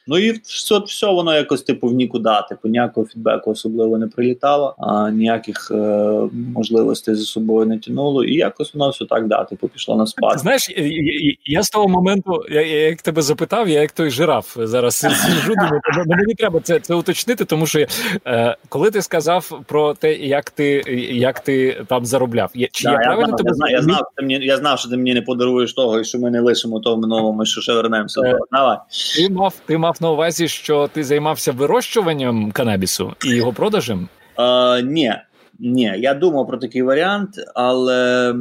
Ну 0.06 0.18
і 0.18 0.30
все, 0.44 0.78
все 0.78 1.06
воно 1.06 1.34
якось 1.34 1.62
типу 1.62 1.88
в 1.88 1.94
нікуди. 1.94 2.30
Типу, 2.48 2.68
ніякого 2.68 3.06
фідбеку 3.06 3.50
особливо 3.50 3.98
не 3.98 4.06
прилітало, 4.06 4.74
а 4.78 5.10
ніяких 5.10 5.70
е- 5.70 6.28
можливостей 6.54 7.14
за 7.14 7.24
собою 7.24 7.66
не 7.66 7.78
тянуло. 7.78 8.24
І 8.24 8.34
якось 8.34 8.74
воно 8.74 8.90
все 8.90 9.04
так 9.04 9.28
да, 9.28 9.44
типу, 9.44 9.68
пішло 9.68 9.96
на 9.96 10.06
спад. 10.06 10.38
Знаєш, 10.38 10.70
я, 10.76 10.86
я, 10.86 11.34
я 11.44 11.62
з 11.62 11.70
того 11.70 11.88
моменту 11.88 12.42
я, 12.54 12.62
я 12.62 12.88
як 12.88 13.02
тебе 13.02 13.22
запитав, 13.22 13.68
я 13.68 13.80
як 13.80 13.92
той 13.92 14.10
жираф 14.10 14.56
зараз 14.60 14.96
сиджу, 14.96 15.54
думаю, 15.54 15.80
мені 16.06 16.34
треба 16.34 16.60
це 16.60 16.80
це 16.80 16.94
уточнити, 16.94 17.44
тому 17.44 17.66
що 17.66 17.86
е, 18.26 18.56
коли 18.68 18.90
ти 18.90 19.02
сказав 19.02 19.60
про 19.66 19.94
те, 19.94 20.14
як 20.14 20.50
ти 20.50 20.82
як 21.12 21.40
ти 21.40 21.84
там 21.88 22.06
заробляв, 22.06 22.50
чи 22.72 22.84
да, 22.84 22.92
я 22.92 22.98
правильно 22.98 23.26
знав, 23.26 23.36
тебе 23.36 23.50
я 23.50 23.54
знав, 23.54 23.70
я 23.70 23.82
знав, 23.82 24.00
ти 24.16 24.22
мені 24.22 24.46
я 24.46 24.56
знав, 24.56 24.78
що 24.78 24.88
ти 24.88 24.96
мені 24.96 25.14
не 25.14 25.22
подаруєш 25.22 25.72
того, 25.72 26.00
і 26.00 26.04
що 26.04 26.18
ми 26.18 26.30
не 26.30 26.40
лишимо 26.40 26.80
того 26.80 26.96
минулого, 26.96 27.44
що 27.44 27.60
ще 27.60 27.72
вернемося. 27.72 28.20
Е, 28.20 28.38
Давай. 28.52 28.78
Ти 29.16 29.28
мав 29.30 29.54
ти 29.66 29.78
мав 29.78 29.96
на 30.00 30.10
увазі, 30.10 30.48
що 30.48 30.88
ти 30.92 31.04
займався 31.04 31.52
вирощуванням 31.52 32.52
канабісу 32.52 33.12
і 33.24 33.28
його 33.28 33.52
продажем? 33.52 34.08
Е, 34.38 34.82
ні. 34.82 35.14
Ні, 35.58 35.94
я 35.98 36.14
думав 36.14 36.46
про 36.46 36.58
такий 36.58 36.82
варіант, 36.82 37.30
але 37.54 38.34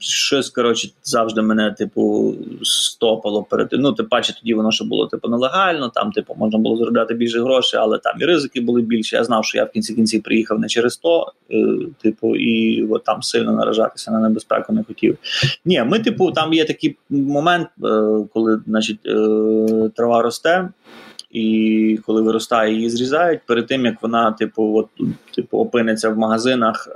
щось 0.00 0.50
коротше 0.50 0.88
завжди 1.02 1.42
мене, 1.42 1.74
типу, 1.78 2.34
стопало 2.62 3.42
перед 3.42 3.68
ну, 3.72 3.92
тим 3.92 4.06
паче 4.06 4.34
тоді 4.40 4.54
воно 4.54 4.72
ще 4.72 4.84
було 4.84 5.06
типу 5.06 5.28
нелегально. 5.28 5.88
Там, 5.88 6.12
типу, 6.12 6.34
можна 6.38 6.58
було 6.58 6.76
заробляти 6.76 7.14
більше 7.14 7.40
грошей, 7.40 7.80
але 7.80 7.98
там 7.98 8.14
і 8.20 8.24
ризики 8.24 8.60
були 8.60 8.82
більші. 8.82 9.16
Я 9.16 9.24
знав, 9.24 9.44
що 9.44 9.58
я 9.58 9.64
в 9.64 9.70
кінці 9.70 9.94
кінці 9.94 10.20
приїхав 10.20 10.58
не 10.58 10.68
через 10.68 10.96
то, 10.96 11.32
е, 11.50 11.76
типу, 12.02 12.36
і 12.36 12.84
от 12.90 13.04
там 13.04 13.22
сильно 13.22 13.52
наражатися 13.52 14.10
на 14.10 14.20
небезпеку 14.20 14.72
не 14.72 14.84
хотів. 14.84 15.18
Ні, 15.64 15.82
ми, 15.82 15.98
типу, 15.98 16.32
там 16.32 16.52
є 16.52 16.64
такий 16.64 16.96
момент, 17.10 17.68
е, 17.84 17.88
коли, 18.34 18.60
значить, 18.66 18.98
е, 19.06 19.90
трава 19.96 20.22
росте 20.22 20.68
і 21.30 21.98
коли 22.06 22.22
виростає, 22.22 22.74
її 22.74 22.90
зрізають 22.90 23.40
перед 23.46 23.66
тим 23.66 23.84
як 23.84 24.02
вона, 24.02 24.32
типу, 24.32 24.76
от 24.76 24.88
типу, 25.34 25.58
опиниться 25.58 26.10
в 26.10 26.18
магазинах. 26.18 26.88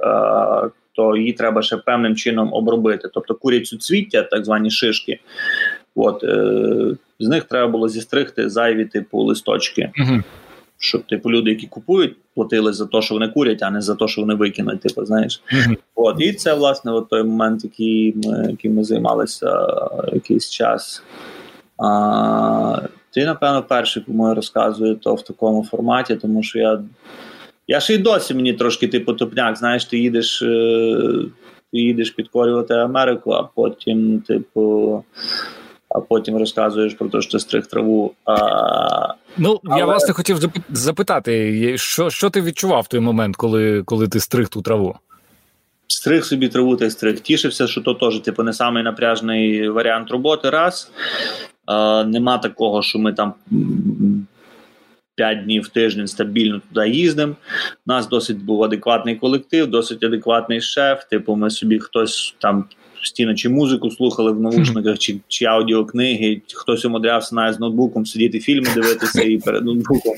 то 0.97 1.17
її 1.17 1.33
треба 1.33 1.63
ще 1.63 1.77
певним 1.77 2.17
чином 2.17 2.53
обробити. 2.53 3.09
Тобто 3.15 3.35
курять 3.35 3.67
суцвіття, 3.67 4.23
так 4.23 4.45
звані 4.45 4.71
шишки. 4.71 5.21
От 5.95 6.25
е, 6.25 6.97
з 7.21 7.29
них 7.29 7.45
треба 7.45 7.69
було 7.69 7.89
зістригти 7.89 8.49
зайві 8.49 8.85
типу 8.85 9.23
листочки. 9.23 9.93
Угу. 10.01 10.23
Щоб 10.79 11.07
типу 11.07 11.31
люди, 11.31 11.51
які 11.51 11.67
купують, 11.67 12.17
платили 12.35 12.73
за 12.73 12.87
те, 12.87 13.03
що 13.03 13.15
вони 13.15 13.29
курять, 13.29 13.63
а 13.63 13.71
не 13.71 13.81
за 13.81 13.95
те, 13.95 14.09
що 14.09 14.21
вони 14.21 14.35
викинуть. 14.35 14.81
Типу, 14.81 15.05
знаєш, 15.05 15.43
mm-hmm. 15.53 15.77
от 15.95 16.17
і 16.21 16.33
це 16.33 16.55
власне 16.55 16.93
от 16.93 17.09
той 17.09 17.23
момент, 17.23 17.65
який 17.65 18.15
ми 18.17 18.47
яким 18.51 18.75
ми 18.75 18.85
займалися 18.85 19.67
якийсь 20.13 20.51
час. 20.51 21.03
А, 21.79 22.81
Ти, 23.15 23.25
напевно, 23.25 23.63
перший 23.63 24.03
кому 24.03 24.29
я 24.29 24.35
розказую 24.35 24.97
то 24.97 25.15
в 25.15 25.23
такому 25.23 25.65
форматі, 25.65 26.17
тому 26.17 26.43
що 26.43 26.59
я 26.59 26.83
я 27.69 27.81
ще 27.81 27.95
й 27.95 27.99
досі 27.99 28.35
мені 28.35 28.53
трошки 28.53 28.89
типу 28.89 29.13
топняк. 29.13 29.57
Знаєш, 29.57 29.85
ти 29.85 29.99
їдеш, 29.99 30.43
е, 30.43 30.97
ти 31.73 31.79
їдеш 31.79 32.11
підкорювати 32.11 32.75
Америку, 32.75 33.31
а 33.33 33.43
потім, 33.43 34.21
типу 34.21 35.05
а 35.89 36.01
потім 36.01 36.37
розказуєш 36.37 36.95
про 36.95 37.09
те, 37.09 37.21
що 37.21 37.39
стриг 37.39 37.67
траву. 37.67 38.15
А... 38.25 39.15
Ну 39.37 39.61
Але... 39.65 39.79
я 39.79 39.85
власне 39.85 40.15
хотів 40.15 40.39
запитати, 40.69 41.79
що 41.79 42.11
що 42.11 42.31
ти 42.31 42.41
відчував 42.43 42.83
в 42.83 42.89
той 42.89 43.01
момент, 43.01 43.37
коли 43.37 43.83
коли 43.83 44.09
ти 44.09 44.21
стриг 44.21 44.49
ту 44.49 44.63
траву? 44.63 44.97
Стриг 45.87 46.25
собі 46.25 46.49
траву 46.49 46.77
та 46.77 46.91
стриг. 46.91 47.21
Тішився, 47.21 47.67
що 47.67 47.81
то 47.81 47.95
теж 47.95 48.21
типу, 48.21 48.43
не 48.43 48.53
самий 48.53 48.83
напряжний 48.83 49.69
варіант 49.69 50.11
роботи. 50.11 50.51
Раз 50.51 50.91
Е, 51.69 52.05
нема 52.05 52.39
такого, 52.39 52.83
що 52.83 52.99
ми 52.99 53.13
там. 53.13 53.35
П'ять 55.17 55.45
днів 55.45 55.63
в 55.63 55.69
тиждень 55.69 56.07
стабільно 56.07 56.61
туди 56.69 56.89
їздимо. 56.89 57.33
У 57.87 57.93
нас 57.93 58.09
досить 58.09 58.45
був 58.45 58.65
адекватний 58.65 59.17
колектив, 59.17 59.67
досить 59.67 60.05
адекватний 60.05 60.61
шеф. 60.61 61.05
Типу, 61.05 61.37
ми 61.37 61.51
собі 61.51 61.79
хтось 61.79 62.35
там 62.39 62.65
постійно 63.05 63.35
чи 63.35 63.49
музику 63.49 63.91
слухали 63.91 64.33
в 64.33 64.41
навушниках, 64.41 64.99
чи 64.99 65.21
чи 65.29 65.45
аудіокниги. 65.45 66.41
Хтось 66.55 66.85
умудрявся 66.85 67.35
навіть 67.35 67.57
з 67.57 67.61
ноутбуком 67.61 68.07
сидіти 68.07 68.41
фільми, 68.41 68.69
дивитися 68.75 69.23
і 69.23 69.39
перед 69.39 69.65
ноутбуком. 69.65 70.15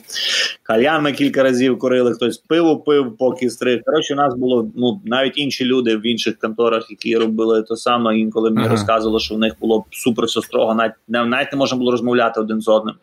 Кальян 0.63 1.13
кілька 1.13 1.43
разів 1.43 1.79
курили, 1.79 2.13
хтось 2.13 2.39
пиво 2.39 2.77
пив, 2.77 3.17
поки 3.19 3.51
стриг. 3.51 3.81
Коротше, 3.85 4.15
у 4.15 4.17
нас 4.17 4.35
було 4.35 4.69
ну 4.77 5.01
навіть 5.05 5.33
інші 5.37 5.65
люди 5.65 5.97
в 5.97 6.07
інших 6.07 6.39
конторах, 6.39 6.87
які 6.91 7.17
робили 7.17 7.63
те 7.63 7.77
саме. 7.77 8.19
Інколи 8.19 8.51
мені 8.51 8.67
ага. 8.67 8.77
розказували, 8.77 9.21
що 9.21 9.35
в 9.35 9.39
них 9.39 9.53
було 9.61 9.85
супер 9.91 10.25
все 10.25 10.41
строго, 10.41 10.75
навіть 10.75 10.95
навіть 11.09 11.53
не 11.53 11.59
можна 11.59 11.79
було 11.79 11.91
розмовляти 11.91 12.41
один 12.41 12.61
з 12.61 12.69
одним. 12.69 12.95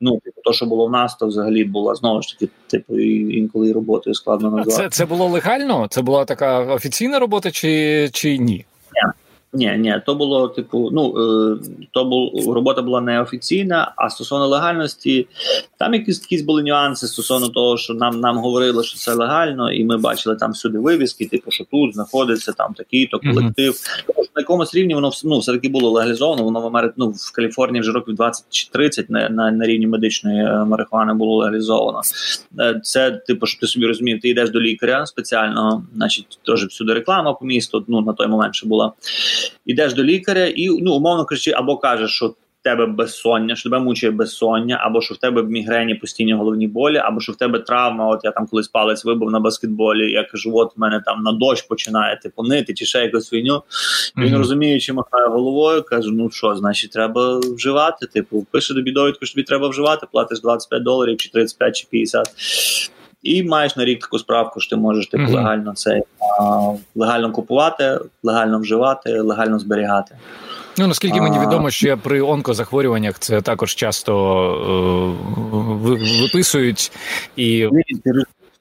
Ну, 0.00 0.18
типу, 0.24 0.40
то, 0.44 0.52
що 0.52 0.66
було 0.66 0.86
в 0.86 0.90
нас, 0.90 1.16
то 1.16 1.26
взагалі 1.26 1.64
була 1.64 1.94
знову 1.94 2.22
ж 2.22 2.28
таки, 2.28 2.52
типу, 2.66 2.98
інколи 2.98 3.72
роботою 3.72 4.14
складно 4.14 4.50
назвати. 4.50 4.82
Це 4.82 4.88
це 4.88 5.06
було 5.06 5.26
легально? 5.26 5.86
Це 5.90 6.02
була 6.02 6.24
така 6.24 6.60
офіційна 6.60 7.18
робота, 7.18 7.50
чи, 7.50 8.08
чи 8.12 8.38
ні? 8.38 8.64
Ні, 9.54 9.76
ні, 9.78 10.02
то 10.06 10.14
було 10.14 10.48
типу, 10.48 10.90
ну 10.92 11.14
е, 11.16 11.58
то 11.90 12.04
був 12.04 12.52
робота 12.52 12.82
була 12.82 13.00
неофіційна. 13.00 13.92
А 13.96 14.10
стосовно 14.10 14.46
легальності, 14.46 15.26
там 15.78 15.94
якісь 15.94 16.22
якісь 16.22 16.42
були 16.42 16.62
нюанси 16.62 17.06
стосовно 17.06 17.48
того, 17.48 17.76
що 17.76 17.94
нам 17.94 18.20
нам 18.20 18.38
говорили, 18.38 18.84
що 18.84 18.98
це 18.98 19.14
легально, 19.14 19.72
і 19.72 19.84
ми 19.84 19.96
бачили 19.96 20.36
там 20.36 20.52
всюди 20.52 20.78
вивіски, 20.78 21.26
типу, 21.26 21.50
що 21.50 21.64
тут 21.64 21.94
знаходиться 21.94 22.52
там 22.52 22.74
такий 22.74 23.06
то 23.06 23.18
колектив. 23.18 23.72
Mm-hmm. 23.72 24.16
на 24.34 24.40
якомусь 24.40 24.74
рівні 24.74 24.94
воно 24.94 25.10
ну, 25.24 25.38
все 25.38 25.52
таки 25.52 25.68
було 25.68 25.90
легалізовано. 25.90 26.42
Воно 26.44 26.60
в 26.60 26.66
Америці, 26.66 26.94
ну, 26.96 27.08
в 27.08 27.32
Каліфорнії 27.32 27.80
вже 27.80 27.92
років 27.92 28.14
20 28.14 28.44
чи 28.50 28.68
30 28.70 29.10
на 29.10 29.28
на, 29.28 29.50
на 29.50 29.66
рівні 29.66 29.86
медичної 29.86 30.44
е, 30.44 30.64
марихуани 30.64 31.14
було 31.14 31.36
легалізовано. 31.36 32.00
Е, 32.60 32.80
це 32.84 33.10
типу, 33.10 33.46
щоб 33.46 33.60
ти 33.60 33.66
собі 33.66 33.86
розумів, 33.86 34.20
ти 34.20 34.28
йдеш 34.28 34.50
до 34.50 34.60
лікаря 34.60 35.06
спеціального, 35.06 35.84
значить 35.94 36.38
теж 36.46 36.66
всюди 36.66 36.94
реклама 36.94 37.32
по 37.32 37.44
місту. 37.44 37.84
Ну 37.88 38.00
на 38.00 38.12
той 38.12 38.26
момент 38.26 38.54
ще 38.54 38.66
була. 38.66 38.92
Ідеш 39.66 39.94
до 39.94 40.04
лікаря, 40.04 40.46
і 40.46 40.68
ну 40.68 40.94
умовно 40.94 41.24
кажучи, 41.24 41.50
або 41.50 41.76
кажеш, 41.76 42.10
що 42.10 42.34
тебе 42.62 42.86
безсоння, 42.86 43.56
що 43.56 43.70
тебе 43.70 43.84
мучує 43.84 44.12
безсоння, 44.12 44.78
або 44.82 45.00
що 45.00 45.14
в 45.14 45.16
тебе 45.16 45.42
мігрені 45.42 45.94
постійні 45.94 46.34
головні 46.34 46.68
болі, 46.68 46.96
або 46.96 47.20
що 47.20 47.32
в 47.32 47.36
тебе 47.36 47.58
травма. 47.58 48.08
От 48.08 48.20
я 48.24 48.30
там 48.30 48.46
колись 48.46 48.68
палець 48.68 49.04
вибив 49.04 49.30
на 49.30 49.40
баскетболі. 49.40 50.12
Я 50.12 50.24
кажу, 50.24 50.56
от 50.56 50.76
в 50.76 50.80
мене 50.80 51.02
там 51.06 51.22
на 51.22 51.32
дощ 51.32 51.62
починає 51.62 52.16
типу 52.16 52.42
нити 52.42 52.74
чи 52.74 52.84
ще 52.84 53.02
якусь 53.02 53.30
фігню. 53.30 53.54
Mm-hmm. 53.54 54.24
Він 54.24 54.36
розуміючи, 54.36 54.92
махає 54.92 55.28
головою, 55.28 55.82
каже: 55.82 56.10
ну 56.12 56.30
що, 56.30 56.56
значить, 56.56 56.92
треба 56.92 57.38
вживати. 57.38 58.06
Типу, 58.06 58.46
пише 58.50 58.74
тобі 58.74 58.92
довідку, 58.92 59.26
що 59.26 59.34
тобі 59.34 59.44
треба 59.44 59.68
вживати, 59.68 60.06
платиш 60.12 60.40
25 60.40 60.82
доларів, 60.82 61.16
чи 61.16 61.30
35, 61.30 61.76
чи 61.76 61.86
50. 61.90 62.28
І 63.22 63.42
маєш 63.42 63.76
на 63.76 63.84
рік 63.84 64.00
таку 64.00 64.18
справку, 64.18 64.60
що 64.60 64.70
ти 64.70 64.82
можеш 64.82 65.06
типу, 65.06 65.22
mm-hmm. 65.22 65.34
легально 65.34 65.74
це 65.74 66.02
легально 66.94 67.32
купувати, 67.32 67.98
легально 68.22 68.58
вживати, 68.58 69.20
легально 69.20 69.58
зберігати. 69.58 70.16
Ну 70.78 70.86
наскільки 70.86 71.20
мені 71.20 71.38
відомо, 71.38 71.70
що 71.70 71.98
при 71.98 72.22
онкозахворюваннях 72.22 73.18
це 73.18 73.40
також 73.40 73.74
часто 73.74 74.12
е, 75.52 75.62
виписують 76.22 76.92
і 77.36 77.68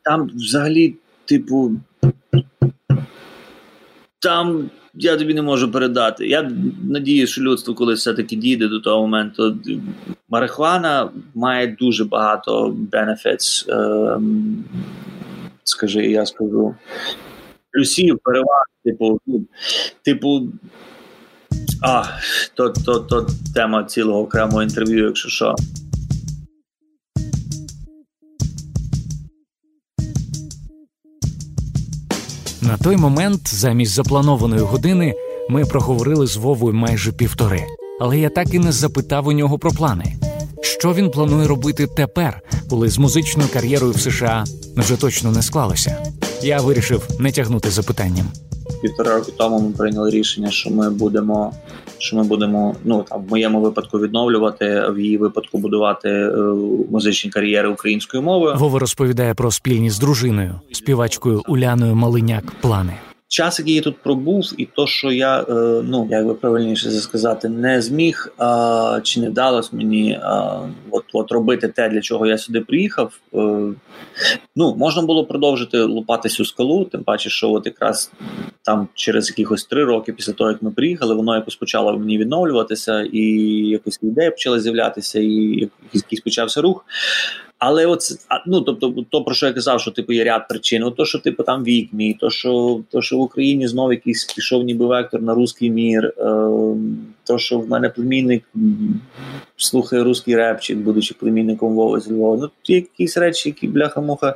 там 0.03 0.29
взагалі, 0.35 0.95
типу, 1.25 1.71
там 4.19 4.69
я 4.93 5.17
тобі 5.17 5.33
не 5.33 5.41
можу 5.41 5.71
передати. 5.71 6.27
Я 6.27 6.51
надію, 6.89 7.27
що 7.27 7.41
людство, 7.41 7.73
коли 7.73 7.93
все-таки 7.93 8.35
дійде 8.35 8.67
до 8.67 8.79
того 8.79 9.01
моменту, 9.01 9.57
марихуана 10.29 11.09
має 11.35 11.67
дуже 11.67 12.05
багато 12.05 12.75
benefits, 12.91 13.71
е, 13.71 14.21
скажи, 15.63 16.05
я 16.05 16.25
скажу. 16.25 16.75
Плюсів, 17.71 18.19
переваг, 18.23 18.65
типу, 18.85 19.19
ну, 19.25 19.45
типу, 20.01 20.47
а, 21.81 22.03
то, 22.53 22.69
то, 22.69 22.99
то 22.99 23.27
тема 23.55 23.83
цілого 23.83 24.19
окремого 24.19 24.63
інтерв'ю, 24.63 25.05
якщо 25.05 25.29
що. 25.29 25.55
На 32.71 32.77
той 32.77 32.97
момент, 32.97 33.41
замість 33.53 33.91
запланованої 33.91 34.61
години, 34.61 35.13
ми 35.49 35.65
проговорили 35.65 36.27
з 36.27 36.35
Вовою 36.35 36.73
майже 36.73 37.11
півтори. 37.11 37.63
Але 38.01 38.19
я 38.19 38.29
так 38.29 38.53
і 38.53 38.59
не 38.59 38.71
запитав 38.71 39.27
у 39.27 39.31
нього 39.31 39.59
про 39.59 39.71
плани. 39.71 40.15
Що 40.61 40.93
він 40.93 41.11
планує 41.11 41.47
робити 41.47 41.87
тепер, 41.87 42.41
коли 42.69 42.89
з 42.89 42.97
музичною 42.97 43.49
кар'єрою 43.53 43.93
в 43.93 43.99
США 43.99 44.43
вже 44.77 44.95
точно 44.97 45.31
не 45.31 45.41
склалося? 45.41 46.03
Я 46.43 46.61
вирішив 46.61 47.07
не 47.19 47.31
тягнути 47.31 47.69
запитанням 47.69 48.25
півтора 48.81 49.15
року 49.15 49.31
тому 49.37 49.59
ми 49.59 49.71
прийняли 49.71 50.09
рішення, 50.09 50.51
що 50.51 50.69
ми 50.69 50.89
будемо, 50.89 51.53
що 51.97 52.15
ми 52.15 52.23
будемо 52.23 52.75
ну 52.83 53.05
там 53.09 53.25
в 53.25 53.29
моєму 53.29 53.61
випадку 53.61 53.99
відновлювати, 53.99 54.83
в 54.89 54.99
її 54.99 55.17
випадку 55.17 55.57
будувати 55.57 56.09
е, 56.09 56.31
музичні 56.91 57.31
кар'єри 57.31 57.69
українською 57.69 58.23
мовою. 58.23 58.55
Вова 58.57 58.79
розповідає 58.79 59.33
про 59.33 59.51
спільні 59.51 59.89
з 59.89 59.99
дружиною, 59.99 60.55
співачкою 60.71 61.41
Уляною 61.47 61.95
Малиняк. 61.95 62.43
Плани 62.61 62.93
час, 63.31 63.59
який 63.59 63.75
я 63.75 63.81
тут 63.81 63.97
пробув, 63.97 64.53
і 64.57 64.65
то, 64.65 64.87
що 64.87 65.11
я 65.11 65.41
е, 65.41 65.43
ну 65.83 66.07
як 66.11 66.25
би 66.25 66.33
правильніше 66.33 66.91
сказати, 66.91 67.49
не 67.49 67.81
зміг 67.81 68.33
а, 68.37 68.99
чи 69.03 69.19
не 69.19 69.29
вдалося 69.29 69.69
мені 69.71 70.19
а, 70.23 70.59
от 70.91 71.03
от 71.13 71.31
робити 71.31 71.67
те, 71.67 71.89
для 71.89 72.01
чого 72.01 72.25
я 72.25 72.37
сюди 72.37 72.61
приїхав. 72.61 73.19
Е, 73.33 73.37
ну 74.55 74.75
можна 74.75 75.01
було 75.01 75.25
продовжити 75.25 75.81
лупати 75.81 76.29
цю 76.29 76.45
скалу, 76.45 76.85
тим 76.85 77.03
паче, 77.03 77.29
що 77.29 77.51
от 77.51 77.65
якраз 77.65 78.11
там 78.61 78.87
через 78.93 79.29
якихось 79.29 79.65
три 79.65 79.85
роки 79.85 80.13
після 80.13 80.33
того, 80.33 80.49
як 80.49 80.61
ми 80.61 80.71
приїхали, 80.71 81.15
воно 81.15 81.35
якось 81.35 81.55
почало 81.55 81.97
мені 81.97 82.17
відновлюватися, 82.17 83.01
і 83.01 83.21
якось 83.67 83.99
ідея 84.01 84.31
почала 84.31 84.59
з'являтися, 84.59 85.19
і 85.19 85.69
якийсь 85.93 86.21
почався 86.21 86.61
рух. 86.61 86.85
Але 87.61 87.85
от 87.85 88.01
ну 88.45 88.61
тобто, 88.61 89.05
то 89.09 89.23
про 89.23 89.35
що 89.35 89.45
я 89.45 89.53
казав, 89.53 89.81
що 89.81 89.91
типу 89.91 90.13
є 90.13 90.23
ряд 90.23 90.47
причин. 90.47 90.91
То, 90.97 91.05
що 91.05 91.19
типу 91.19 91.43
там 91.43 91.63
вік 91.63 91.89
мій, 91.93 92.13
то 92.13 92.29
що 92.29 92.81
то, 92.89 93.01
що 93.01 93.17
в 93.17 93.21
Україні 93.21 93.67
знову 93.67 93.91
якийсь 93.91 94.33
пішов, 94.33 94.63
ніби 94.63 94.85
вектор 94.85 95.21
на 95.21 95.33
русський 95.33 95.69
мір, 95.69 96.05
е, 96.05 96.23
то 97.31 97.37
що 97.37 97.59
в 97.59 97.69
мене 97.69 97.89
племінник 97.89 98.43
слухає 99.57 100.03
русський 100.03 100.35
репчик, 100.35 100.77
будучи 100.77 101.13
племінником 101.19 101.75
Вови 101.75 101.99
з 101.99 102.11
Львова. 102.11 102.37
Ну 102.41 102.49
якісь 102.67 103.17
речі, 103.17 103.49
які 103.49 103.67
бляха-муха. 103.67 104.35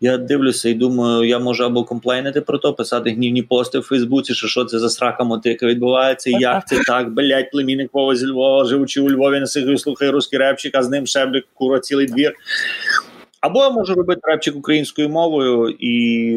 Я 0.00 0.18
дивлюся 0.18 0.68
і 0.68 0.74
думаю, 0.74 1.28
я 1.28 1.38
можу 1.38 1.64
або 1.64 1.84
комплейнити 1.84 2.40
про 2.40 2.58
то, 2.58 2.74
писати 2.74 3.10
гнівні 3.10 3.42
пости 3.42 3.78
в 3.78 3.82
Фейсбуці, 3.82 4.34
що 4.34 4.46
що 4.46 4.64
це 4.64 4.78
за 4.78 4.90
срака 4.90 5.24
мотика 5.24 5.66
відбувається, 5.66 6.30
як 6.30 6.68
це 6.68 6.76
так, 6.86 7.14
блять, 7.14 7.50
племінник 7.50 7.90
Вова 7.92 8.16
з 8.16 8.24
Львова, 8.24 8.64
живучи 8.64 9.00
у 9.00 9.10
Львові, 9.10 9.40
на 9.40 9.46
слухає 9.76 10.10
русський 10.10 10.38
репчик, 10.38 10.74
а 10.74 10.82
з 10.82 10.88
ним 10.88 11.06
шеблік 11.06 11.44
кура 11.54 11.80
цілий 11.80 12.06
двір. 12.06 12.34
Або 13.40 13.62
я 13.62 13.70
можу 13.70 13.94
робити 13.94 14.20
репчик 14.24 14.56
українською 14.56 15.08
мовою 15.08 15.76
і 15.80 16.36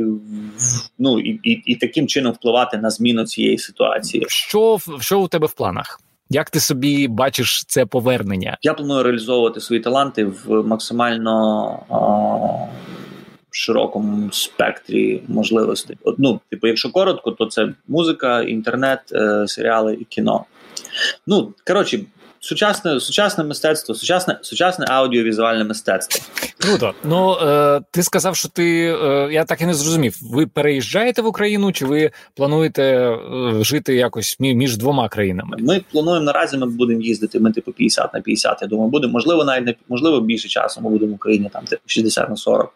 ну, 1.00 1.20
і, 1.20 1.40
і, 1.44 1.52
і 1.66 1.76
таким 1.76 2.08
чином 2.08 2.34
впливати 2.34 2.78
на 2.78 2.90
зміну 2.90 3.26
цієї 3.26 3.58
ситуації. 3.58 4.26
Що 4.28 4.78
що 5.00 5.20
у 5.20 5.28
тебе 5.28 5.48
в 5.48 5.54
планах? 5.54 6.00
Як 6.30 6.50
ти 6.50 6.60
собі 6.60 7.08
бачиш 7.08 7.66
це 7.68 7.86
повернення? 7.86 8.58
Я 8.62 8.74
планую 8.74 9.04
реалізовувати 9.04 9.62
свої 9.62 9.82
таланти 9.82 10.26
в 10.26 10.64
максимально 10.64 11.80
широкому 13.52 14.32
спектрі 14.32 15.22
можливостей. 15.28 15.98
От, 16.04 16.16
ну, 16.20 16.40
типу, 16.50 16.68
якщо 16.68 16.92
коротко, 16.92 17.32
то 17.32 17.46
це 17.46 17.74
музика, 17.88 18.42
інтернет, 18.42 19.00
е, 19.12 19.48
серіали 19.48 19.98
і 20.02 20.04
кіно. 20.04 20.46
Ну 21.28 21.54
коротше, 21.68 22.00
сучасне 22.44 23.00
сучасне 23.00 23.44
мистецтво, 23.44 23.96
сучасне 23.96 24.40
сучасне 24.42 24.86
аудіовізуальне 24.90 25.64
мистецтво. 25.64 26.26
Круто. 26.60 26.94
Ну 27.04 27.38
е, 27.42 27.82
ти 27.92 28.04
сказав, 28.04 28.36
що 28.36 28.50
ти 28.50 28.86
е, 28.86 29.30
я 29.32 29.46
так 29.46 29.62
і 29.62 29.66
не 29.66 29.74
зрозумів. 29.74 30.18
Ви 30.22 30.48
переїжджаєте 30.48 31.22
в 31.22 31.26
Україну, 31.26 31.72
чи 31.72 31.86
ви 31.86 32.12
плануєте 32.36 32.84
е, 32.84 33.64
жити 33.64 33.96
якось 33.96 34.38
між 34.40 34.78
двома 34.78 35.10
країнами? 35.10 35.58
Ми 35.60 35.82
плануємо 35.92 36.26
наразі. 36.26 36.58
Ми 36.58 36.66
будемо 36.66 37.02
їздити. 37.02 37.40
Ми 37.40 37.52
типу 37.52 37.72
50 37.72 38.14
на 38.14 38.22
50, 38.22 38.62
Я 38.62 38.68
думаю, 38.68 38.90
буде 38.90 39.08
можливо, 39.08 39.44
навіть 39.44 39.66
не 39.66 39.76
можливо 39.90 40.22
більше 40.22 40.48
часу. 40.48 40.82
Ми 40.82 40.90
будемо 40.90 41.12
в 41.12 41.16
Україні 41.16 41.50
там 41.54 41.66
типу 41.66 41.82
60 41.86 42.30
на 42.30 42.36
40. 42.36 42.74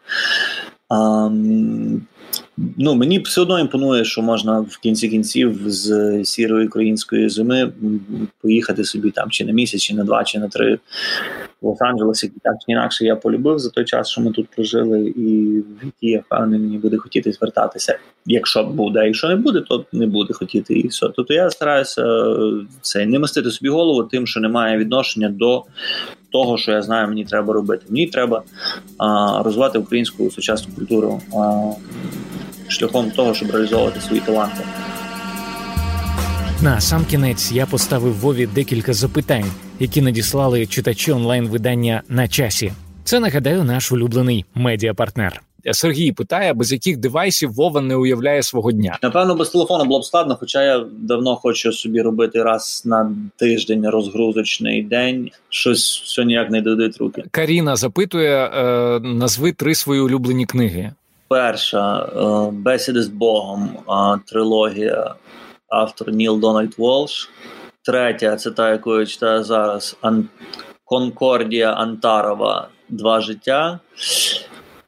Um, 0.89 1.99
Ну, 2.57 2.95
мені 2.95 3.19
все 3.19 3.41
одно 3.41 3.59
імпонує, 3.59 4.05
що 4.05 4.21
можна 4.21 4.59
в 4.59 4.77
кінці 4.77 5.09
кінців 5.09 5.59
з 5.65 6.21
сірої 6.25 6.67
української 6.67 7.29
зими 7.29 7.71
поїхати 8.41 8.83
собі 8.83 9.11
там 9.11 9.29
чи 9.29 9.45
на 9.45 9.51
місяць, 9.51 9.81
чи 9.81 9.95
на 9.95 10.03
два, 10.03 10.23
чи 10.23 10.39
на 10.39 10.47
три 10.47 10.79
в 11.61 11.67
Лос-Анджелес, 11.67 12.23
який 12.23 12.39
так 12.43 12.53
чи 12.53 12.71
інакше 12.71 13.05
я 13.05 13.15
полюбив 13.15 13.59
за 13.59 13.69
той 13.69 13.85
час, 13.85 14.09
що 14.09 14.21
ми 14.21 14.31
тут 14.31 14.47
прожили, 14.55 14.99
і 15.01 15.59
в 15.59 15.85
який 15.85 16.09
я 16.09 16.19
впевнений, 16.19 16.59
мені 16.59 16.77
буде 16.77 16.97
хотіти 16.97 17.31
звертатися. 17.31 17.99
Якщо 18.25 18.63
буде, 18.63 18.99
а 18.99 19.03
якщо 19.03 19.27
не 19.27 19.35
буде, 19.35 19.61
то 19.61 19.85
не 19.91 20.07
буде 20.07 20.33
хотіти 20.33 20.73
і 20.73 20.87
все. 20.87 21.09
Тобто 21.15 21.33
я 21.33 21.49
стараюся 21.49 22.35
це 22.81 23.05
не 23.05 23.19
мастити 23.19 23.51
собі 23.51 23.69
голову 23.69 24.03
тим, 24.03 24.27
що 24.27 24.39
немає 24.39 24.77
відношення 24.77 25.29
до 25.29 25.63
того, 26.31 26.57
що 26.57 26.71
я 26.71 26.81
знаю, 26.81 27.07
мені 27.07 27.25
треба 27.25 27.53
робити. 27.53 27.85
Мені 27.89 28.07
треба 28.07 28.43
а, 28.97 29.41
розвивати 29.43 29.79
українську 29.79 30.31
сучасну 30.31 30.73
культуру 30.75 31.21
а, 31.37 31.71
шляхом 32.67 33.11
того, 33.11 33.33
щоб 33.33 33.51
реалізовувати 33.51 34.01
свої 34.01 34.21
таланти. 34.21 34.63
На 36.61 36.81
сам 36.81 37.05
кінець 37.05 37.51
я 37.51 37.65
поставив 37.65 38.19
Вові 38.19 38.47
декілька 38.55 38.93
запитань, 38.93 39.51
які 39.79 40.01
надіслали 40.01 40.65
читачі 40.65 41.11
онлайн-видання 41.11 42.01
на 42.09 42.27
часі. 42.27 42.73
Це 43.03 43.19
нагадаю 43.19 43.63
наш 43.63 43.91
улюблений 43.91 44.45
медіапартнер. 44.55 45.41
Сергій 45.71 46.11
питає, 46.11 46.53
без 46.53 46.71
яких 46.71 46.97
девайсів 46.97 47.53
Вова 47.53 47.81
не 47.81 47.95
уявляє 47.95 48.43
свого 48.43 48.71
дня. 48.71 48.97
Напевно, 49.03 49.35
без 49.35 49.49
телефону 49.49 49.85
було 49.85 49.99
б 49.99 50.05
складно, 50.05 50.37
хоча 50.39 50.63
я 50.63 50.85
давно 50.99 51.35
хочу 51.35 51.71
собі 51.71 52.01
робити 52.01 52.43
раз 52.43 52.83
на 52.85 53.11
тиждень 53.35 53.89
розгрузочний 53.89 54.83
день. 54.83 55.31
Щось 55.49 56.01
все 56.05 56.25
ніяк 56.25 56.49
не 56.49 56.61
дадуть 56.61 56.97
руки. 56.97 57.23
Каріна 57.31 57.75
запитує: 57.75 58.35
е, 58.35 58.99
назви 58.99 59.51
три 59.51 59.75
свої 59.75 60.01
улюблені 60.01 60.45
книги. 60.45 60.91
Перша 61.29 61.99
е, 61.99 62.51
бесіди 62.51 63.01
з 63.03 63.07
Богом, 63.07 63.69
е, 63.89 64.19
трилогія, 64.25 65.15
автор 65.69 66.11
Ніл 66.11 66.39
Дональд 66.39 66.73
Волш. 66.77 67.29
Третя 67.85 68.35
це 68.35 68.51
та, 68.51 68.71
яку 68.71 68.99
я 68.99 69.05
читаю 69.05 69.43
зараз. 69.43 69.97
Конкордія 70.85 71.71
Антарова. 71.71 72.67
Два 72.89 73.21
життя. 73.21 73.79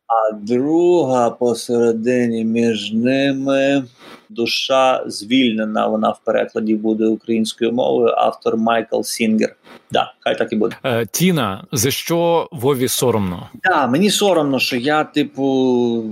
А 0.07 0.35
друга 0.35 1.29
посередині 1.29 2.45
між 2.45 2.93
ними 2.93 3.83
душа 4.29 5.03
звільнена. 5.07 5.87
Вона 5.87 6.09
в 6.09 6.19
перекладі 6.25 6.75
буде 6.75 7.05
українською 7.05 7.71
мовою. 7.71 8.13
Автор 8.17 8.57
Майкл 8.57 9.01
Сінгер. 9.01 9.55
Да, 9.91 10.13
хай 10.19 10.37
так 10.37 10.53
і 10.53 10.55
буде. 10.55 10.75
Е, 10.83 11.05
Тіна, 11.05 11.63
за 11.71 11.91
що 11.91 12.47
Вові 12.51 12.87
соромно? 12.87 13.49
Да, 13.63 13.87
мені 13.87 14.09
соромно, 14.09 14.59
що 14.59 14.77
я, 14.77 15.03
типу, 15.03 16.03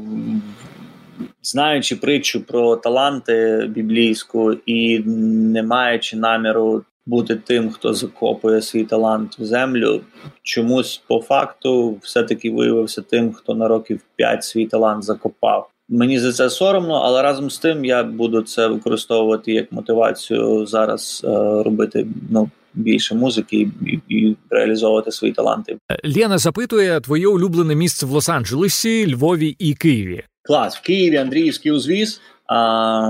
знаючи 1.44 1.96
притчу 1.96 2.42
про 2.42 2.76
таланти 2.76 3.68
біблійську 3.70 4.54
і 4.54 5.00
не 5.00 5.64
маючи 5.64 6.18
наміру 6.18 6.84
бути 7.08 7.36
тим, 7.36 7.70
хто 7.70 7.94
закопує 7.94 8.62
свій 8.62 8.84
талант 8.84 9.40
в 9.40 9.46
землю, 9.46 10.02
чомусь 10.44 11.04
по 11.08 11.22
факту 11.22 11.98
все-таки 12.02 12.52
виявився 12.52 13.02
тим, 13.02 13.34
хто 13.34 13.56
на 13.56 13.68
років 13.68 14.02
5 14.16 14.44
свій 14.44 14.66
талант 14.66 15.04
закопав. 15.04 15.70
Мені 15.90 16.20
за 16.20 16.34
це 16.34 16.50
соромно, 16.50 16.94
але 16.94 17.22
разом 17.22 17.50
з 17.50 17.60
тим 17.60 17.86
я 17.86 18.04
буду 18.04 18.42
це 18.42 18.68
використовувати 18.68 19.54
як 19.54 19.72
мотивацію 19.72 20.66
зараз 20.66 21.22
е, 21.26 21.28
робити 21.64 22.08
ну. 22.30 22.50
Більше 22.74 23.16
музики 23.16 23.70
і, 23.86 24.00
і 24.10 24.38
реалізовувати 24.50 25.12
свої 25.12 25.34
таланти. 25.34 25.78
Лена 26.18 26.38
запитує 26.38 27.02
твоє 27.02 27.28
улюблене 27.28 27.76
місце 27.76 28.06
в 28.06 28.12
Лос-Анджелесі, 28.12 29.16
Львові 29.16 29.56
і 29.60 29.74
Києві. 29.74 30.24
Клас 30.44 30.78
в 30.78 30.82
Києві 30.82 31.18
Андріївський 31.18 31.72
узвіз, 31.72 32.22
а 32.46 33.02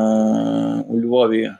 у 0.88 1.02
Львові, 1.02 1.52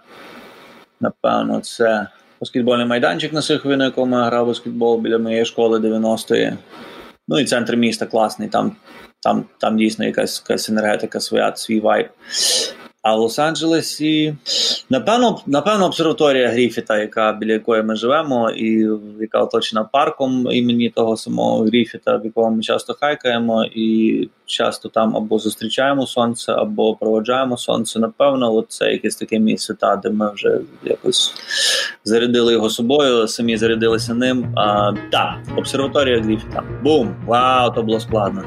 напевно, 1.02 1.60
це 1.60 2.08
баскетбольний 2.40 2.86
майданчик 2.86 3.34
на 3.34 3.42
Сихові, 3.42 3.76
на 3.76 3.86
якому 3.86 4.16
я 4.16 4.26
грав 4.26 4.48
баскетбол 4.48 5.02
біля 5.02 5.18
моєї 5.18 5.46
школи 5.46 5.80
90-ї. 5.80 6.58
Ну 7.28 7.40
і 7.40 7.46
центр 7.46 7.76
міста 7.76 8.06
класний. 8.06 8.50
Там 8.50 8.76
там, 9.20 9.46
там 9.58 9.78
дійсно 9.78 10.06
якась 10.06 10.44
якась 10.46 10.70
енергетика, 10.70 11.20
своя, 11.20 11.56
свій 11.56 11.80
вайб. 11.80 12.08
А 13.02 13.16
в 13.16 13.20
Лос-Анджелесі, 13.20 14.36
напевно, 14.90 15.42
напевно, 15.46 15.86
обсерваторія 15.86 16.50
Гріфіта, 16.50 16.98
яка 16.98 17.34
біля 17.34 17.54
якої 17.54 17.84
ми 17.84 17.96
живемо, 17.96 18.50
і 18.50 18.88
яка 19.20 19.40
оточена 19.40 19.84
парком 19.84 20.48
імені 20.52 20.90
того 20.90 21.18
самого 21.18 21.64
Гріфіта, 21.64 22.18
в 22.18 22.26
якому 22.26 22.56
ми 22.56 22.62
часто 22.64 22.94
хайкаємо, 22.94 23.66
і 23.76 24.30
часто 24.46 24.90
там 24.90 25.18
або 25.18 25.40
зустрічаємо 25.40 26.08
сонце, 26.08 26.52
або 26.52 26.96
проводжаємо 26.96 27.58
сонце. 27.58 28.00
Напевно, 28.00 28.54
от 28.54 28.66
це 28.70 28.92
якесь 28.92 29.16
таке 29.16 29.40
місце, 29.40 29.74
та 29.74 29.96
де 29.96 30.10
ми 30.10 30.34
вже 30.34 30.60
якось 30.84 31.34
зарядили 32.04 32.54
його 32.54 32.70
собою, 32.70 33.28
самі 33.28 33.58
зарядилися 33.58 34.14
ним. 34.14 34.54
А, 34.56 34.92
Так, 35.12 35.38
обсерваторія 35.58 36.22
Гріфіта. 36.22 36.64
Бум! 36.84 37.16
Вау, 37.26 37.74
то 37.74 37.84
було 37.84 38.00
складно. 38.00 38.44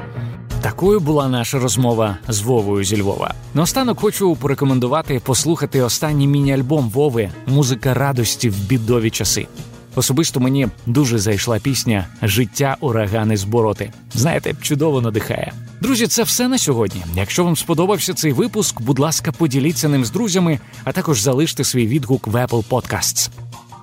Такою 0.61 0.99
була 0.99 1.29
наша 1.29 1.59
розмова 1.59 2.17
з 2.27 2.41
Вовою 2.41 2.83
зі 2.83 3.01
Львова. 3.01 3.33
Наостанок 3.53 3.99
хочу 3.99 4.35
порекомендувати 4.35 5.19
послухати 5.19 5.81
останній 5.81 6.27
міні-альбом 6.27 6.89
Вови 6.89 7.31
Музика 7.47 7.93
радості 7.93 8.49
в 8.49 8.57
бідові 8.57 9.09
часи. 9.09 9.47
Особисто 9.95 10.39
мені 10.39 10.67
дуже 10.85 11.19
зайшла 11.19 11.59
пісня 11.59 12.07
Життя 12.21 12.77
урагани 12.79 13.37
збороти. 13.37 13.93
Знаєте, 14.13 14.55
чудово 14.61 15.01
надихає. 15.01 15.53
Друзі, 15.81 16.07
це 16.07 16.23
все 16.23 16.47
на 16.47 16.57
сьогодні. 16.57 17.03
Якщо 17.15 17.43
вам 17.43 17.55
сподобався 17.55 18.13
цей 18.13 18.33
випуск, 18.33 18.81
будь 18.81 18.99
ласка, 18.99 19.31
поділіться 19.31 19.89
ним 19.89 20.05
з 20.05 20.11
друзями, 20.11 20.59
а 20.83 20.91
також 20.91 21.21
залиште 21.21 21.63
свій 21.63 21.87
відгук 21.87 22.27
в 22.27 22.35
Apple 22.35 22.63
Podcasts. 22.69 23.29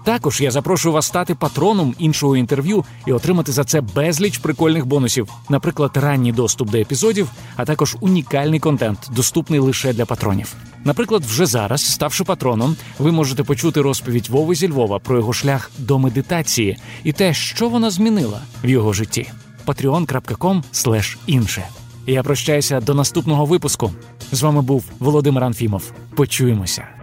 Також 0.09 0.41
я 0.41 0.51
запрошую 0.51 0.93
вас 0.93 1.07
стати 1.07 1.35
патроном 1.35 1.95
іншого 1.99 2.37
інтерв'ю 2.37 2.85
і 3.07 3.13
отримати 3.13 3.53
за 3.53 3.65
це 3.65 3.81
безліч 3.81 4.39
прикольних 4.39 4.87
бонусів, 4.87 5.29
наприклад, 5.49 5.91
ранній 5.95 6.33
доступ 6.33 6.71
до 6.71 6.79
епізодів, 6.79 7.31
а 7.57 7.65
також 7.65 7.97
унікальний 8.01 8.61
контент, 8.61 8.99
доступний 9.11 9.61
лише 9.61 9.93
для 9.93 10.07
патронів. 10.07 10.55
Наприклад, 10.85 11.25
вже 11.25 11.47
зараз, 11.47 11.85
ставши 11.85 12.25
патроном, 12.25 12.77
ви 12.99 13.13
можете 13.13 13.45
почути 13.45 13.81
розповідь 13.81 14.29
Вови 14.29 14.55
зі 14.55 14.69
Львова 14.69 14.99
про 14.99 15.17
його 15.17 15.33
шлях 15.33 15.71
до 15.79 15.99
медитації 15.99 16.77
і 17.05 17.13
те, 17.13 17.35
що 17.35 17.69
вона 17.69 17.91
змінила 17.91 18.41
в 18.65 18.69
його 18.69 18.93
житті. 18.93 19.31
patreon.com 19.67 21.17
інше. 21.27 21.69
Я 22.07 22.23
прощаюся 22.23 22.81
до 22.81 22.95
наступного 22.95 23.45
випуску. 23.45 23.93
З 24.33 24.43
вами 24.43 24.63
був 24.63 24.85
Володимир 24.99 25.45
Анфімов. 25.45 25.93
Почуємося. 26.15 26.98